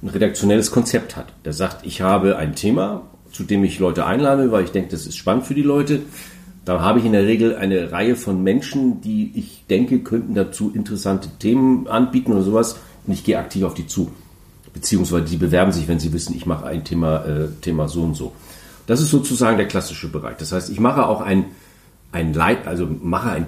ein 0.01 0.10
redaktionelles 0.10 0.71
Konzept 0.71 1.15
hat. 1.15 1.34
Der 1.45 1.53
sagt, 1.53 1.86
ich 1.86 2.01
habe 2.01 2.38
ein 2.38 2.56
Thema, 2.56 3.03
zu 3.32 3.43
dem 3.43 3.63
ich 3.63 3.79
Leute 3.79 4.06
einlade, 4.06 4.51
weil 4.51 4.63
ich 4.63 4.71
denke, 4.71 4.91
das 4.91 5.06
ist 5.06 5.17
spannend 5.17 5.45
für 5.45 5.56
die 5.56 5.62
Leute. 5.62 6.01
Da 6.65 6.82
habe 6.82 6.99
ich 6.99 7.06
in 7.06 7.12
der 7.12 7.25
Regel 7.25 7.56
eine 7.56 7.91
Reihe 7.91 8.15
von 8.15 8.41
Menschen, 8.41 9.01
die 9.01 9.32
ich 9.36 9.65
denke, 9.69 9.99
könnten 9.99 10.34
dazu 10.34 10.71
interessante 10.73 11.29
Themen 11.39 11.88
anbieten 11.88 12.32
oder 12.32 12.43
sowas. 12.43 12.77
Und 13.06 13.13
ich 13.13 13.23
gehe 13.23 13.38
aktiv 13.38 13.63
auf 13.63 13.73
die 13.73 13.88
zu. 13.88 14.12
Beziehungsweise 14.73 15.25
die 15.25 15.38
bewerben 15.38 15.71
sich, 15.71 15.88
wenn 15.88 15.99
sie 15.99 16.13
wissen, 16.13 16.36
ich 16.36 16.45
mache 16.45 16.65
ein 16.65 16.84
Thema, 16.84 17.25
äh, 17.25 17.47
Thema 17.62 17.88
so 17.88 18.03
und 18.03 18.15
so. 18.15 18.32
Das 18.88 19.01
ist 19.01 19.12
sozusagen 19.12 19.58
der 19.58 19.67
klassische 19.67 20.10
Bereich. 20.10 20.38
Das 20.38 20.51
heißt, 20.51 20.69
ich 20.69 20.79
mache 20.79 21.06
auch 21.06 21.21
ein, 21.21 21.45
ein 22.13 22.34
Leit, 22.34 22.67
also 22.67 22.88
mache 23.02 23.32
ein 23.32 23.47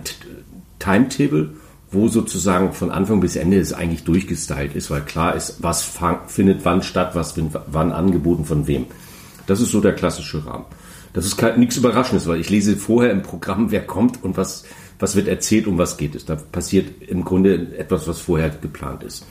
Timetable 0.80 1.52
wo 1.96 2.08
sozusagen 2.08 2.74
von 2.74 2.92
Anfang 2.92 3.22
bis 3.22 3.36
Ende 3.36 3.58
es 3.58 3.74
eigentlich 3.74 4.04
durchgestylt 4.04 4.76
ist, 4.76 4.92
weil 4.92 5.02
klar 5.02 5.36
ist, 5.36 5.64
was 5.64 5.98
findet 6.28 6.66
wann 6.66 6.84
statt, 6.84 7.16
was 7.16 7.34
findet 7.34 7.62
wann 7.68 7.92
angeboten 7.92 8.46
von 8.46 8.68
wem. 8.68 8.86
Das 9.48 9.62
ist 9.62 9.72
so 9.72 9.82
der 9.82 9.94
klassische 9.94 10.46
Rahmen. 10.46 10.66
Das 11.14 11.26
ist 11.26 11.42
nichts 11.58 11.78
Überraschendes, 11.78 12.28
weil 12.28 12.42
ich 12.42 12.50
lese 12.50 12.76
vorher 12.76 13.12
im 13.12 13.24
Programm, 13.24 13.72
wer 13.72 13.86
kommt 13.86 14.24
und 14.24 14.36
was, 14.36 14.66
was 15.00 15.16
wird 15.16 15.28
erzählt, 15.28 15.68
um 15.68 15.78
was 15.78 15.98
geht 15.98 16.14
es. 16.16 16.26
Da 16.26 16.36
passiert 16.36 17.02
im 17.08 17.24
Grunde 17.24 17.78
etwas, 17.78 18.08
was 18.08 18.20
vorher 18.20 18.50
geplant 18.50 19.04
ist. 19.04 19.26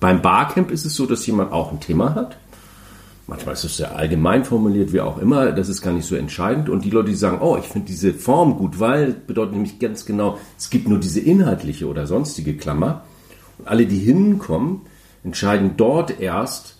Beim 0.00 0.20
Barcamp 0.20 0.70
ist 0.70 0.84
es 0.84 0.96
so, 0.96 1.06
dass 1.06 1.26
jemand 1.26 1.52
auch 1.52 1.70
ein 1.70 1.80
Thema 1.80 2.14
hat 2.14 2.36
Manchmal 3.28 3.52
ist 3.56 3.64
es 3.64 3.76
sehr 3.76 3.94
allgemein 3.94 4.42
formuliert, 4.46 4.94
wie 4.94 5.02
auch 5.02 5.18
immer. 5.18 5.52
Das 5.52 5.68
ist 5.68 5.82
gar 5.82 5.92
nicht 5.92 6.06
so 6.06 6.16
entscheidend. 6.16 6.70
Und 6.70 6.86
die 6.86 6.90
Leute, 6.90 7.10
die 7.10 7.14
sagen, 7.14 7.40
oh, 7.42 7.58
ich 7.58 7.66
finde 7.66 7.86
diese 7.86 8.14
Form 8.14 8.56
gut, 8.56 8.80
weil, 8.80 9.12
bedeutet 9.12 9.52
nämlich 9.52 9.78
ganz 9.78 10.06
genau, 10.06 10.38
es 10.56 10.70
gibt 10.70 10.88
nur 10.88 10.98
diese 10.98 11.20
inhaltliche 11.20 11.88
oder 11.88 12.06
sonstige 12.06 12.56
Klammer. 12.56 13.02
Und 13.58 13.68
alle, 13.68 13.84
die 13.84 13.98
hinkommen, 13.98 14.80
entscheiden 15.24 15.72
dort 15.76 16.20
erst, 16.20 16.76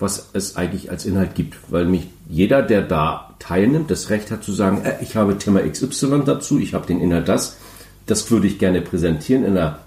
was 0.00 0.30
es 0.32 0.56
eigentlich 0.56 0.90
als 0.90 1.06
Inhalt 1.06 1.36
gibt. 1.36 1.56
Weil 1.70 1.84
mich 1.84 2.08
jeder, 2.28 2.62
der 2.62 2.82
da 2.82 3.36
teilnimmt, 3.38 3.88
das 3.88 4.10
Recht 4.10 4.32
hat 4.32 4.42
zu 4.42 4.50
sagen, 4.50 4.82
äh, 4.82 4.96
ich 5.02 5.14
habe 5.14 5.38
Thema 5.38 5.60
XY 5.60 6.22
dazu, 6.26 6.58
ich 6.58 6.74
habe 6.74 6.84
den 6.84 7.00
Inhalt 7.00 7.28
das, 7.28 7.58
das 8.06 8.28
würde 8.28 8.48
ich 8.48 8.58
gerne 8.58 8.80
präsentieren, 8.80 9.44
in 9.44 9.56
einer 9.56 9.78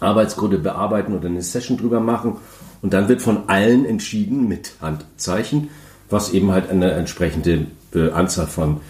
Arbeitsgruppe 0.00 0.58
bearbeiten 0.58 1.14
oder 1.14 1.28
eine 1.28 1.42
Session 1.42 1.78
drüber 1.78 2.00
machen 2.00 2.38
und 2.84 2.92
dann 2.92 3.08
wird 3.08 3.22
von 3.22 3.48
allen 3.48 3.86
entschieden 3.86 4.46
mit 4.46 4.74
Handzeichen, 4.82 5.70
was 6.10 6.34
eben 6.34 6.52
halt 6.52 6.68
eine 6.68 6.90
entsprechende 6.90 7.66
äh, 7.94 8.10
Anzahl 8.10 8.46
von 8.46 8.82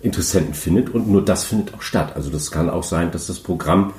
Interessenten 0.00 0.54
findet. 0.54 0.90
Und 0.90 1.08
nur 1.08 1.24
das 1.24 1.42
findet 1.42 1.74
auch 1.74 1.82
statt. 1.82 2.12
Also 2.14 2.30
das 2.30 2.52
kann 2.52 2.70
auch 2.70 2.84
sein, 2.84 3.10
dass 3.10 3.26
das 3.26 3.40
Programm 3.40 3.92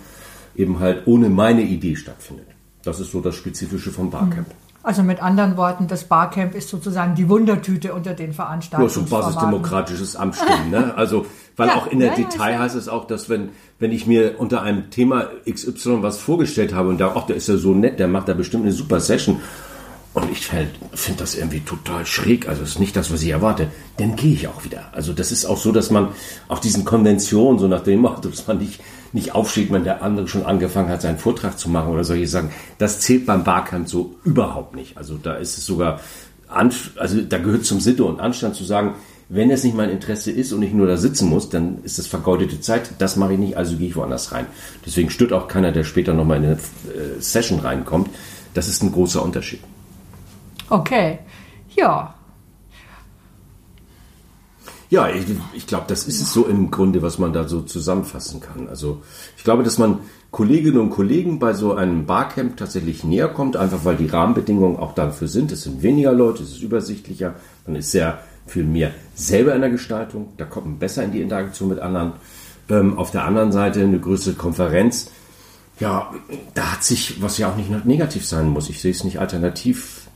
eben 0.55 0.79
halt 0.79 1.05
ohne 1.05 1.27
meine 1.29 1.63
Idee 1.63 1.97
stattfindet. 1.97 2.47
Das 2.85 3.01
ist 3.01 3.11
so 3.11 3.19
das 3.19 3.35
Spezifische 3.35 3.91
vom 3.91 4.09
Barcamp. 4.09 4.47
Mhm. 4.47 4.53
Also 4.83 5.03
mit 5.03 5.21
anderen 5.21 5.57
Worten, 5.57 5.85
das 5.85 6.05
Barcamp 6.05 6.55
ist 6.55 6.69
sozusagen 6.69 7.15
die 7.15 7.27
Wundertüte 7.27 7.93
unter 7.93 8.13
den 8.13 8.31
Veranstaltungen. 8.31 8.89
Ja, 8.89 8.93
so 8.93 9.03
basisdemokratisches 9.03 10.15
Amtsstimmen. 10.15 10.69
Ne? 10.69 10.95
Also, 10.95 11.25
weil 11.55 11.67
ja, 11.67 11.75
auch 11.75 11.87
in 11.87 11.99
der 11.99 12.09
ja, 12.09 12.15
Detail 12.15 12.53
ja, 12.53 12.59
heißt 12.59 12.75
es 12.75 12.87
auch, 12.87 13.05
dass 13.05 13.29
wenn, 13.29 13.49
wenn 13.79 13.91
ich 13.91 14.07
mir 14.07 14.35
unter 14.39 14.61
einem 14.61 14.89
Thema 14.89 15.29
XY 15.49 16.01
was 16.01 16.17
vorgestellt 16.17 16.73
habe 16.73 16.89
und 16.89 16.99
da, 16.99 17.13
ach, 17.15 17.25
der 17.25 17.35
ist 17.35 17.47
ja 17.47 17.57
so 17.57 17.73
nett, 17.73 17.99
der 17.99 18.07
macht 18.07 18.27
da 18.27 18.33
bestimmt 18.33 18.63
eine 18.63 18.73
super 18.73 18.99
Session. 18.99 19.39
Und 20.13 20.29
ich 20.29 20.45
finde 20.45 20.69
das 21.19 21.35
irgendwie 21.35 21.61
total 21.61 22.05
schräg. 22.05 22.49
Also, 22.49 22.63
ist 22.63 22.81
nicht 22.81 22.97
das, 22.97 23.13
was 23.13 23.23
ich 23.23 23.29
erwarte. 23.29 23.71
Dann 23.95 24.17
gehe 24.17 24.33
ich 24.33 24.45
auch 24.49 24.65
wieder. 24.65 24.89
Also, 24.91 25.13
das 25.13 25.31
ist 25.31 25.45
auch 25.45 25.55
so, 25.55 25.71
dass 25.71 25.89
man 25.89 26.09
auch 26.49 26.59
diesen 26.59 26.83
Konventionen, 26.83 27.59
so 27.59 27.69
nach 27.69 27.79
dem 27.81 28.01
Motto, 28.01 28.27
dass 28.27 28.45
man 28.45 28.57
nicht 28.57 28.81
nicht 29.13 29.35
aufsteht, 29.35 29.71
wenn 29.71 29.83
der 29.83 30.01
andere 30.01 30.27
schon 30.27 30.45
angefangen 30.45 30.89
hat, 30.89 31.01
seinen 31.01 31.17
Vortrag 31.17 31.59
zu 31.59 31.69
machen 31.69 31.91
oder 31.91 32.03
solche 32.03 32.27
Sachen. 32.27 32.51
Das 32.77 33.01
zählt 33.01 33.25
beim 33.25 33.43
Barcamp 33.43 33.89
so 33.89 34.15
überhaupt 34.23 34.75
nicht. 34.75 34.97
Also 34.97 35.17
da 35.21 35.35
ist 35.35 35.57
es 35.57 35.65
sogar, 35.65 35.99
also 36.47 37.21
da 37.21 37.37
gehört 37.37 37.65
zum 37.65 37.79
Sitte 37.79 38.03
und 38.03 38.19
Anstand 38.19 38.55
zu 38.55 38.63
sagen, 38.63 38.95
wenn 39.33 39.49
es 39.49 39.63
nicht 39.63 39.75
mein 39.75 39.89
Interesse 39.89 40.29
ist 40.29 40.51
und 40.51 40.61
ich 40.61 40.73
nur 40.73 40.87
da 40.87 40.97
sitzen 40.97 41.29
muss, 41.29 41.49
dann 41.49 41.83
ist 41.83 41.97
das 41.97 42.07
vergeudete 42.07 42.59
Zeit. 42.59 42.91
Das 42.99 43.15
mache 43.15 43.33
ich 43.33 43.39
nicht, 43.39 43.57
also 43.57 43.77
gehe 43.77 43.87
ich 43.87 43.95
woanders 43.95 44.33
rein. 44.33 44.45
Deswegen 44.85 45.09
stört 45.09 45.31
auch 45.31 45.47
keiner, 45.47 45.71
der 45.71 45.85
später 45.85 46.13
nochmal 46.13 46.37
in 46.37 46.43
eine 46.43 46.53
äh, 46.53 47.19
Session 47.19 47.59
reinkommt. 47.59 48.09
Das 48.53 48.67
ist 48.67 48.83
ein 48.83 48.91
großer 48.91 49.23
Unterschied. 49.23 49.61
Okay. 50.69 51.19
Ja, 51.75 52.13
ja, 54.91 55.09
ich, 55.09 55.23
ich 55.53 55.67
glaube, 55.67 55.85
das 55.87 56.05
ist 56.05 56.21
es 56.21 56.33
so 56.33 56.45
im 56.45 56.69
Grunde, 56.69 57.01
was 57.01 57.17
man 57.17 57.31
da 57.31 57.47
so 57.47 57.61
zusammenfassen 57.61 58.41
kann. 58.41 58.67
Also 58.67 59.01
ich 59.37 59.45
glaube, 59.45 59.63
dass 59.63 59.77
man 59.77 59.99
Kolleginnen 60.31 60.79
und 60.79 60.89
Kollegen 60.89 61.39
bei 61.39 61.53
so 61.53 61.73
einem 61.73 62.05
Barcamp 62.05 62.57
tatsächlich 62.57 63.05
näher 63.05 63.29
kommt, 63.29 63.55
einfach 63.55 63.85
weil 63.85 63.95
die 63.95 64.07
Rahmenbedingungen 64.07 64.75
auch 64.75 64.93
dafür 64.93 65.29
sind. 65.29 65.53
Es 65.53 65.63
sind 65.63 65.81
weniger 65.81 66.11
Leute, 66.11 66.43
es 66.43 66.51
ist 66.51 66.61
übersichtlicher, 66.61 67.35
man 67.65 67.77
ist 67.77 67.91
sehr 67.91 68.19
viel 68.51 68.63
mehr 68.63 68.91
selber 69.15 69.55
in 69.55 69.61
der 69.61 69.69
Gestaltung, 69.69 70.33
da 70.37 70.45
kommt 70.45 70.65
man 70.65 70.77
besser 70.77 71.03
in 71.03 71.11
die 71.11 71.21
Interaktion 71.21 71.69
mit 71.69 71.79
anderen. 71.79 72.13
Ähm, 72.69 72.97
auf 72.97 73.11
der 73.11 73.25
anderen 73.25 73.51
Seite 73.51 73.81
eine 73.81 73.99
größere 73.99 74.35
Konferenz, 74.35 75.09
ja, 75.79 76.13
da 76.53 76.73
hat 76.73 76.83
sich, 76.83 77.21
was 77.21 77.37
ja 77.37 77.49
auch 77.49 77.55
nicht 77.55 77.85
negativ 77.85 78.25
sein 78.25 78.49
muss, 78.49 78.69
ich 78.69 78.81
sehe 78.81 78.91
es 78.91 79.03
nicht 79.03 79.19
alternativ, 79.19 80.07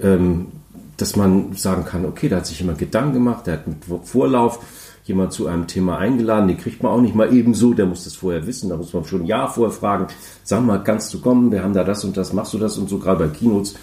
ähm, 0.00 0.48
dass 0.96 1.16
man 1.16 1.54
sagen 1.54 1.84
kann, 1.84 2.04
okay, 2.04 2.28
da 2.28 2.36
hat 2.36 2.46
sich 2.46 2.60
jemand 2.60 2.78
Gedanken 2.78 3.14
gemacht, 3.14 3.46
der 3.46 3.54
hat 3.54 3.68
mit 3.68 3.78
Vorlauf 4.04 4.60
jemand 5.04 5.32
zu 5.32 5.46
einem 5.46 5.66
Thema 5.66 5.98
eingeladen, 5.98 6.48
den 6.48 6.58
kriegt 6.58 6.82
man 6.82 6.92
auch 6.92 7.00
nicht 7.00 7.14
mal 7.14 7.32
ebenso, 7.32 7.72
der 7.72 7.86
muss 7.86 8.04
das 8.04 8.16
vorher 8.16 8.46
wissen, 8.46 8.68
da 8.68 8.76
muss 8.76 8.92
man 8.92 9.04
schon 9.04 9.22
ein 9.22 9.26
Jahr 9.26 9.50
vorher 9.50 9.74
fragen, 9.74 10.08
sag 10.44 10.62
mal, 10.62 10.82
kannst 10.84 11.14
du 11.14 11.20
kommen, 11.20 11.50
wir 11.50 11.62
haben 11.62 11.72
da 11.72 11.84
das 11.84 12.04
und 12.04 12.16
das, 12.16 12.32
machst 12.32 12.52
du 12.52 12.58
das 12.58 12.76
und 12.76 12.90
so, 12.90 12.98
gerade 12.98 13.26
bei 13.26 13.34
Keynotes, 13.34 13.74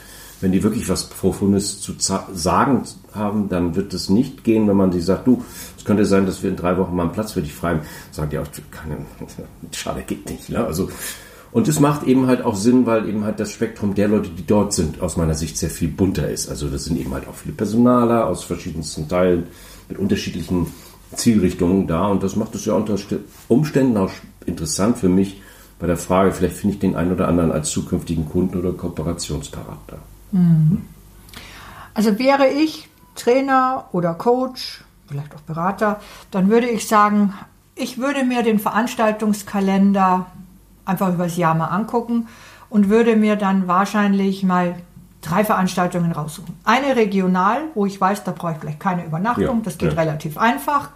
wenn 0.41 0.51
die 0.51 0.61
wirklich 0.61 0.87
was 0.89 1.05
Profundes 1.05 1.81
zu 1.81 1.93
sagen 1.97 2.83
haben, 3.15 3.49
dann 3.49 3.75
wird 3.75 3.93
es 3.93 4.09
nicht 4.09 4.43
gehen, 4.43 4.67
wenn 4.67 4.77
man 4.77 4.91
die 4.91 5.01
sagt, 5.01 5.27
du, 5.27 5.43
es 5.77 5.85
könnte 5.85 6.05
sein, 6.05 6.25
dass 6.25 6.43
wir 6.43 6.49
in 6.49 6.55
drei 6.55 6.77
Wochen 6.77 6.95
mal 6.95 7.03
einen 7.03 7.11
Platz 7.11 7.33
für 7.33 7.41
dich 7.41 7.53
frei 7.53 7.75
haben. 7.75 7.81
Sagen 8.11 8.29
die 8.29 8.39
auch, 8.39 8.47
keine, 8.71 8.97
schade, 9.71 10.03
geht 10.05 10.29
nicht. 10.29 10.49
Ne? 10.49 10.63
Also 10.63 10.89
und 11.51 11.69
es 11.69 11.79
macht 11.79 12.03
eben 12.03 12.27
halt 12.27 12.43
auch 12.43 12.55
Sinn, 12.55 12.85
weil 12.85 13.07
eben 13.07 13.23
halt 13.23 13.39
das 13.39 13.49
Spektrum 13.49 13.95
der 13.95 14.09
Leute, 14.09 14.29
die 14.29 14.45
dort 14.45 14.73
sind, 14.73 15.01
aus 15.01 15.15
meiner 15.15 15.35
Sicht 15.35 15.57
sehr 15.57 15.69
viel 15.69 15.87
bunter 15.87 16.29
ist. 16.29 16.49
Also 16.49 16.67
das 16.67 16.83
sind 16.83 16.99
eben 16.99 17.13
halt 17.13 17.29
auch 17.29 17.35
viele 17.35 17.53
Personaler 17.53 18.27
aus 18.27 18.43
verschiedensten 18.43 19.07
Teilen 19.07 19.45
mit 19.87 19.97
unterschiedlichen 19.97 20.67
Zielrichtungen 21.15 21.87
da. 21.87 22.07
Und 22.07 22.23
das 22.23 22.35
macht 22.35 22.55
es 22.55 22.65
ja 22.65 22.73
unter 22.73 22.97
Umständen 23.47 23.95
auch 23.95 24.11
interessant 24.45 24.97
für 24.97 25.07
mich 25.07 25.41
bei 25.79 25.87
der 25.87 25.95
Frage, 25.95 26.33
vielleicht 26.33 26.55
finde 26.55 26.73
ich 26.73 26.79
den 26.79 26.95
einen 26.95 27.13
oder 27.13 27.29
anderen 27.29 27.53
als 27.53 27.69
zukünftigen 27.69 28.27
Kunden 28.27 28.59
oder 28.59 28.73
Kooperationspartner. 28.73 29.99
Mhm. 30.31 30.81
Also 31.93 32.19
wäre 32.19 32.49
ich 32.49 32.89
Trainer 33.15 33.85
oder 33.91 34.13
Coach, 34.13 34.83
vielleicht 35.07 35.33
auch 35.35 35.41
Berater, 35.41 35.99
dann 36.31 36.49
würde 36.49 36.67
ich 36.67 36.87
sagen, 36.87 37.33
ich 37.75 37.97
würde 37.97 38.23
mir 38.23 38.43
den 38.43 38.59
Veranstaltungskalender 38.59 40.27
einfach 40.85 41.13
übers 41.13 41.37
Jahr 41.37 41.55
mal 41.55 41.67
angucken 41.67 42.27
und 42.69 42.89
würde 42.89 43.15
mir 43.15 43.35
dann 43.35 43.67
wahrscheinlich 43.67 44.43
mal 44.43 44.75
drei 45.21 45.43
Veranstaltungen 45.43 46.11
raussuchen. 46.11 46.55
Eine 46.63 46.95
regional, 46.95 47.63
wo 47.73 47.85
ich 47.85 47.99
weiß, 47.99 48.23
da 48.23 48.31
brauche 48.31 48.53
ich 48.53 48.57
vielleicht 48.59 48.79
keine 48.79 49.05
Übernachtung, 49.05 49.57
ja, 49.57 49.61
das 49.63 49.77
geht 49.77 49.93
ja. 49.93 49.99
relativ 49.99 50.37
einfach. 50.37 50.89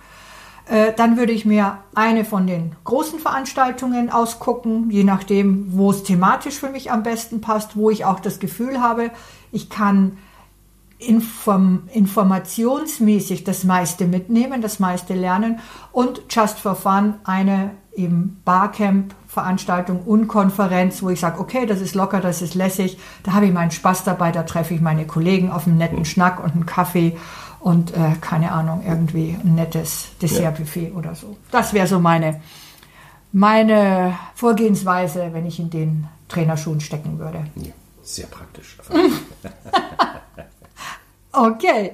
Äh, 0.67 0.93
dann 0.95 1.17
würde 1.17 1.31
ich 1.31 1.45
mir 1.45 1.79
eine 1.95 2.25
von 2.25 2.45
den 2.45 2.75
großen 2.83 3.19
Veranstaltungen 3.19 4.11
ausgucken, 4.11 4.91
je 4.91 5.03
nachdem, 5.03 5.65
wo 5.75 5.89
es 5.89 6.03
thematisch 6.03 6.59
für 6.59 6.69
mich 6.69 6.91
am 6.91 7.01
besten 7.01 7.41
passt, 7.41 7.75
wo 7.75 7.89
ich 7.89 8.05
auch 8.05 8.19
das 8.19 8.39
Gefühl 8.39 8.79
habe, 8.79 9.09
ich 9.51 9.69
kann 9.69 10.17
inform 10.99 11.83
informationsmäßig 11.93 13.45
das 13.45 13.63
meiste 13.63 14.05
mitnehmen, 14.05 14.61
das 14.61 14.79
meiste 14.79 15.13
lernen 15.13 15.59
und 15.93 16.21
just 16.29 16.59
for 16.59 16.75
fun 16.75 17.15
eine 17.23 17.71
eben 17.93 18.41
Barcamp 18.43 19.15
Veranstaltung 19.27 20.01
und 20.01 20.27
Konferenz, 20.27 21.01
wo 21.01 21.09
ich 21.09 21.19
sage, 21.19 21.39
okay, 21.39 21.65
das 21.65 21.79
ist 21.81 21.95
locker, 21.95 22.19
das 22.19 22.41
ist 22.41 22.53
lässig, 22.53 22.99
da 23.23 23.33
habe 23.33 23.45
ich 23.45 23.53
meinen 23.53 23.71
Spaß 23.71 24.03
dabei, 24.03 24.31
da 24.31 24.43
treffe 24.43 24.73
ich 24.73 24.81
meine 24.81 25.05
Kollegen 25.05 25.51
auf 25.51 25.67
einen 25.67 25.77
netten 25.77 26.03
Schnack 26.03 26.43
und 26.43 26.51
einen 26.51 26.65
Kaffee 26.65 27.17
und 27.59 27.93
äh, 27.93 28.15
keine 28.19 28.51
Ahnung, 28.51 28.83
irgendwie 28.85 29.37
ein 29.41 29.55
nettes 29.55 30.09
Dessertbuffet 30.21 30.89
ja. 30.89 30.95
oder 30.95 31.15
so. 31.15 31.37
Das 31.51 31.73
wäre 31.73 31.87
so 31.87 31.99
meine, 31.99 32.41
meine 33.31 34.17
Vorgehensweise, 34.35 35.29
wenn 35.31 35.45
ich 35.45 35.59
in 35.59 35.69
den 35.69 36.07
Trainerschuhen 36.27 36.81
stecken 36.81 37.19
würde. 37.19 37.45
Ja, 37.55 37.71
sehr 38.01 38.27
praktisch. 38.27 38.77
okay. 41.33 41.93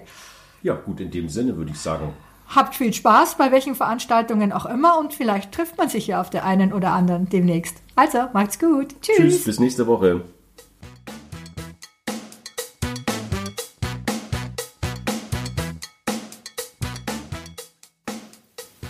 Ja, 0.63 0.73
gut, 0.73 0.99
in 0.99 1.11
dem 1.11 1.29
Sinne 1.29 1.55
würde 1.57 1.71
ich 1.71 1.79
sagen. 1.79 2.13
Habt 2.47 2.75
viel 2.75 2.93
Spaß 2.93 3.35
bei 3.35 3.51
welchen 3.51 3.75
Veranstaltungen 3.75 4.51
auch 4.51 4.65
immer 4.65 4.99
und 4.99 5.13
vielleicht 5.13 5.51
trifft 5.51 5.77
man 5.77 5.89
sich 5.89 6.07
ja 6.07 6.21
auf 6.21 6.29
der 6.29 6.45
einen 6.45 6.73
oder 6.73 6.91
anderen 6.91 7.27
demnächst. 7.27 7.77
Also, 7.95 8.27
macht's 8.33 8.59
gut. 8.59 9.01
Tschüss. 9.01 9.17
Tschüss, 9.17 9.43
bis 9.45 9.59
nächste 9.59 9.87
Woche. 9.87 10.21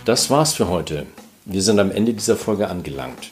Das 0.06 0.30
war's 0.30 0.54
für 0.54 0.68
heute. 0.68 1.08
Wir 1.46 1.64
sind 1.64 1.80
am 1.80 1.90
Ende 1.90 2.14
dieser 2.14 2.36
Folge 2.36 2.70
angelangt. 2.70 3.32